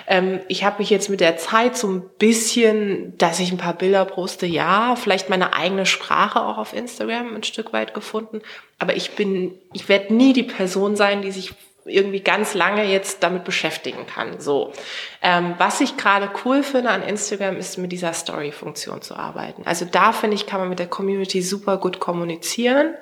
[0.07, 3.75] Ähm, ich habe mich jetzt mit der Zeit so ein bisschen, dass ich ein paar
[3.75, 8.41] Bilder poste, ja, vielleicht meine eigene Sprache auch auf Instagram ein Stück weit gefunden.
[8.77, 11.53] Aber ich bin, ich werde nie die Person sein, die sich
[11.85, 14.39] irgendwie ganz lange jetzt damit beschäftigen kann.
[14.39, 14.71] So,
[15.21, 19.63] ähm, was ich gerade cool finde an Instagram ist mit dieser Story-Funktion zu arbeiten.
[19.65, 22.93] Also da finde ich kann man mit der Community super gut kommunizieren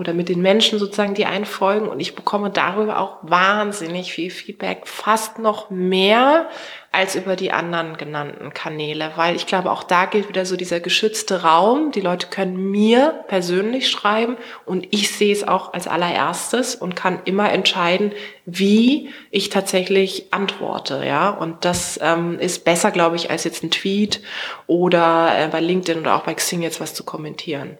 [0.00, 1.86] oder mit den Menschen sozusagen, die einen folgen.
[1.86, 6.48] Und ich bekomme darüber auch wahnsinnig viel Feedback, fast noch mehr
[6.90, 10.80] als über die anderen genannten Kanäle, weil ich glaube, auch da gilt wieder so dieser
[10.80, 11.92] geschützte Raum.
[11.92, 17.20] Die Leute können mir persönlich schreiben und ich sehe es auch als allererstes und kann
[17.26, 18.12] immer entscheiden,
[18.46, 21.28] wie ich tatsächlich antworte, ja.
[21.28, 24.22] Und das ähm, ist besser, glaube ich, als jetzt ein Tweet
[24.66, 27.76] oder äh, bei LinkedIn oder auch bei Xing jetzt was zu kommentieren.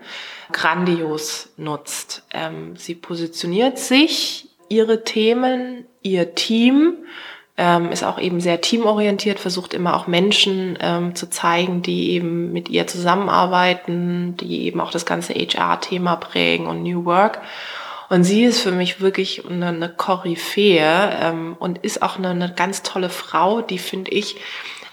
[0.53, 2.25] grandios nutzt.
[2.33, 6.95] Ähm, sie positioniert sich, ihre Themen, ihr Team,
[7.59, 12.53] ähm, ist auch eben sehr teamorientiert, versucht immer auch Menschen ähm, zu zeigen, die eben
[12.55, 17.43] mit ihr zusammenarbeiten, die eben auch das ganze HR-Thema prägen und New Work.
[18.09, 22.53] Und sie ist für mich wirklich eine, eine Koryphäe ähm, und ist auch eine, eine
[22.55, 24.37] ganz tolle Frau, die, finde ich,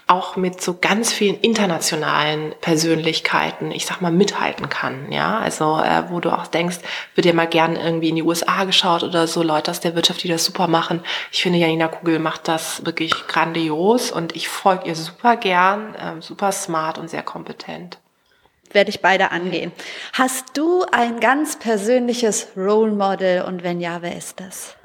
[0.08, 5.12] auch mit so ganz vielen internationalen Persönlichkeiten, ich sag mal, mithalten kann.
[5.12, 6.78] Ja, also äh, wo du auch denkst,
[7.14, 10.22] wird dir mal gern irgendwie in die USA geschaut oder so Leute aus der Wirtschaft,
[10.22, 11.02] die das super machen.
[11.30, 16.20] Ich finde, Janina Kugel macht das wirklich grandios und ich folge ihr super gern, äh,
[16.20, 17.98] super smart und sehr kompetent
[18.72, 19.72] werde ich beide angehen.
[20.12, 24.76] Hast du ein ganz persönliches Role Model und wenn ja, wer ist das?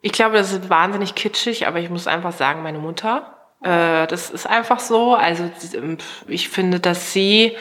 [0.00, 3.41] Ich glaube, das ist wahnsinnig kitschig, aber ich muss einfach sagen, meine Mutter.
[3.62, 5.14] Äh, das ist einfach so.
[5.14, 5.50] Also
[6.26, 7.56] ich finde, dass sie,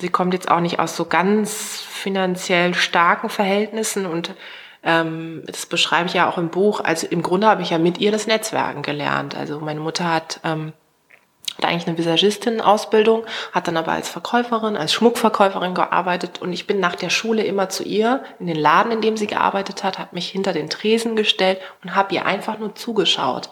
[0.00, 4.34] sie kommt jetzt auch nicht aus so ganz finanziell starken Verhältnissen und
[4.84, 6.80] ähm, das beschreibe ich ja auch im Buch.
[6.80, 9.34] Also im Grunde habe ich ja mit ihr das Netzwerken gelernt.
[9.34, 10.72] Also meine Mutter hat ähm,
[11.58, 16.78] hat eigentlich eine Visagistin-Ausbildung, hat dann aber als Verkäuferin, als Schmuckverkäuferin gearbeitet und ich bin
[16.78, 20.14] nach der Schule immer zu ihr in den Laden, in dem sie gearbeitet hat, habe
[20.14, 23.50] mich hinter den Tresen gestellt und habe ihr einfach nur zugeschaut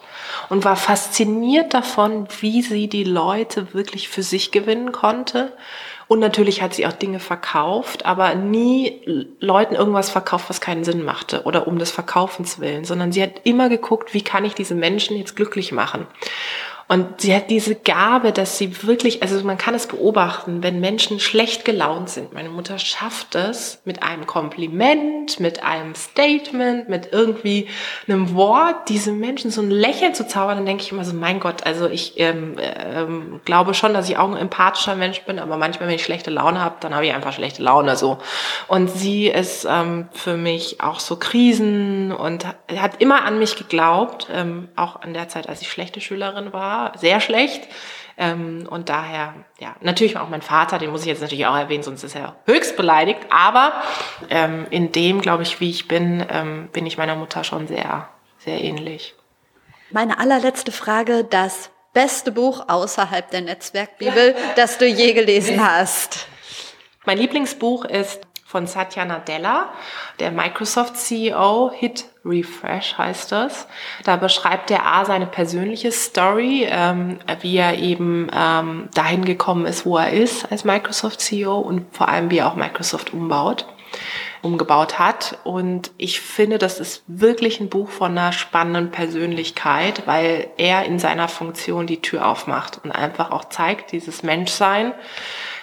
[0.49, 5.51] und war fasziniert davon, wie sie die Leute wirklich für sich gewinnen konnte.
[6.07, 11.03] Und natürlich hat sie auch Dinge verkauft, aber nie Leuten irgendwas verkauft, was keinen Sinn
[11.03, 14.75] machte oder um des Verkaufens willen, sondern sie hat immer geguckt, wie kann ich diese
[14.75, 16.07] Menschen jetzt glücklich machen.
[16.89, 21.19] Und sie hat diese Gabe, dass sie wirklich, also man kann es beobachten, wenn Menschen
[21.19, 22.33] schlecht gelaunt sind.
[22.33, 27.67] Meine Mutter schafft es mit einem Kompliment, mit einem Statement, mit irgendwie
[28.07, 30.57] einem Wort, diese Menschen so ein Lächeln zu zaubern.
[30.57, 34.17] Dann denke ich immer so, mein Gott, also ich ähm, ähm, glaube schon, dass ich
[34.17, 37.13] auch ein empathischer Mensch bin, aber manchmal, wenn ich schlechte Laune habe, dann habe ich
[37.13, 38.19] einfach schlechte Laune so.
[38.69, 44.29] Und sie ist ähm, für mich auch so Krisen und hat immer an mich geglaubt,
[44.33, 47.67] ähm, auch an der Zeit, als ich schlechte Schülerin war sehr schlecht.
[48.19, 51.83] Ähm, und daher, ja, natürlich auch mein Vater, den muss ich jetzt natürlich auch erwähnen,
[51.83, 53.19] sonst ist er höchst beleidigt.
[53.29, 53.73] Aber
[54.29, 58.09] ähm, in dem, glaube ich, wie ich bin, ähm, bin ich meiner Mutter schon sehr,
[58.39, 59.13] sehr ähnlich.
[59.91, 66.27] Meine allerletzte Frage, das beste Buch außerhalb der Netzwerkbibel, das du je gelesen hast.
[67.05, 69.73] Mein Lieblingsbuch ist von Satya Nadella,
[70.21, 73.67] der Microsoft CEO, Hit Refresh heißt das.
[74.05, 79.85] Da beschreibt er A seine persönliche Story, ähm, wie er eben ähm, dahin gekommen ist,
[79.85, 83.67] wo er ist als Microsoft CEO und vor allem wie er auch Microsoft umbaut
[84.41, 85.39] umgebaut hat.
[85.43, 90.99] Und ich finde, das ist wirklich ein Buch von einer spannenden Persönlichkeit, weil er in
[90.99, 94.93] seiner Funktion die Tür aufmacht und einfach auch zeigt, dieses Menschsein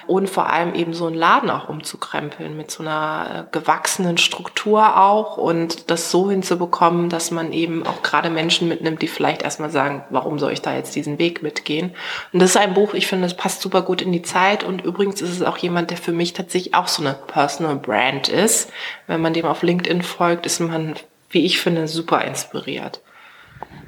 [0.06, 4.96] und vor allem eben so einen Laden auch umzukrempeln mit so einer äh, gewachsenen Struktur
[4.96, 9.70] auch und das so hinzubekommen, dass man eben auch gerade Menschen mitnimmt, die vielleicht erstmal
[9.70, 11.94] sagen, warum soll ich da jetzt diesen Weg mitgehen?
[12.32, 14.82] Und das ist ein Buch, ich finde, es passt super gut in die Zeit und
[14.82, 18.70] übrigens ist es auch jemand, der für mich tatsächlich auch so eine Personal Brand ist.
[19.06, 20.94] Wenn man dem auf LinkedIn folgt, ist man,
[21.30, 23.00] wie ich finde, super inspiriert.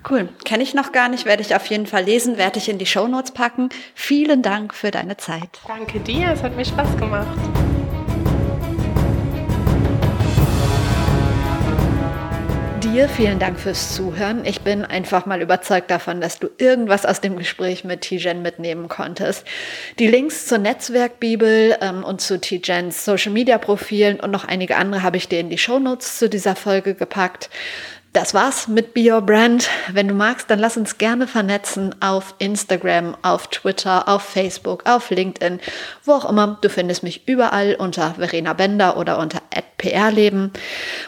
[0.09, 0.29] Cool.
[0.45, 2.87] Kenne ich noch gar nicht, werde ich auf jeden Fall lesen, werde ich in die
[2.87, 3.69] Shownotes packen.
[3.95, 5.61] Vielen Dank für deine Zeit.
[5.67, 7.27] Danke dir, es hat mir Spaß gemacht.
[12.97, 14.47] Dir vielen Dank fürs Zuhören.
[14.47, 18.89] Ich bin einfach mal überzeugt davon, dass du irgendwas aus dem Gespräch mit Tijen mitnehmen
[18.89, 19.45] konntest.
[19.99, 25.03] Die Links zur Netzwerkbibel ähm, und zu Tijens Social Media Profilen und noch einige andere
[25.03, 27.51] habe ich dir in die Shownotes zu dieser Folge gepackt.
[28.17, 29.69] Das war's mit Be Your Brand.
[29.93, 35.11] Wenn du magst, dann lass uns gerne vernetzen auf Instagram, auf Twitter, auf Facebook, auf
[35.11, 35.61] LinkedIn,
[36.03, 36.57] wo auch immer.
[36.63, 39.43] Du findest mich überall unter Verena Bender oder unter
[39.77, 40.51] @prleben.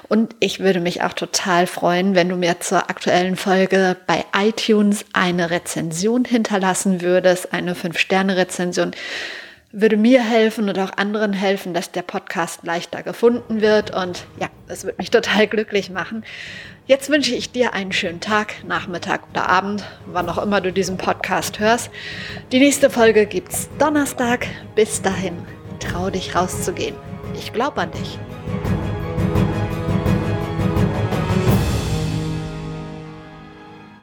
[0.08, 5.06] Und ich würde mich auch total freuen, wenn du mir zur aktuellen Folge bei iTunes
[5.14, 8.90] eine Rezension hinterlassen würdest, eine 5-Sterne-Rezension
[9.70, 13.94] würde mir helfen und auch anderen helfen, dass der Podcast leichter gefunden wird.
[13.94, 16.24] Und ja, es würde mich total glücklich machen.
[16.88, 20.96] Jetzt wünsche ich dir einen schönen Tag, Nachmittag oder Abend, wann auch immer du diesen
[20.96, 21.90] Podcast hörst.
[22.50, 24.46] Die nächste Folge gibt's Donnerstag.
[24.74, 25.36] Bis dahin,
[25.80, 26.96] trau dich rauszugehen.
[27.34, 28.18] Ich glaube an dich.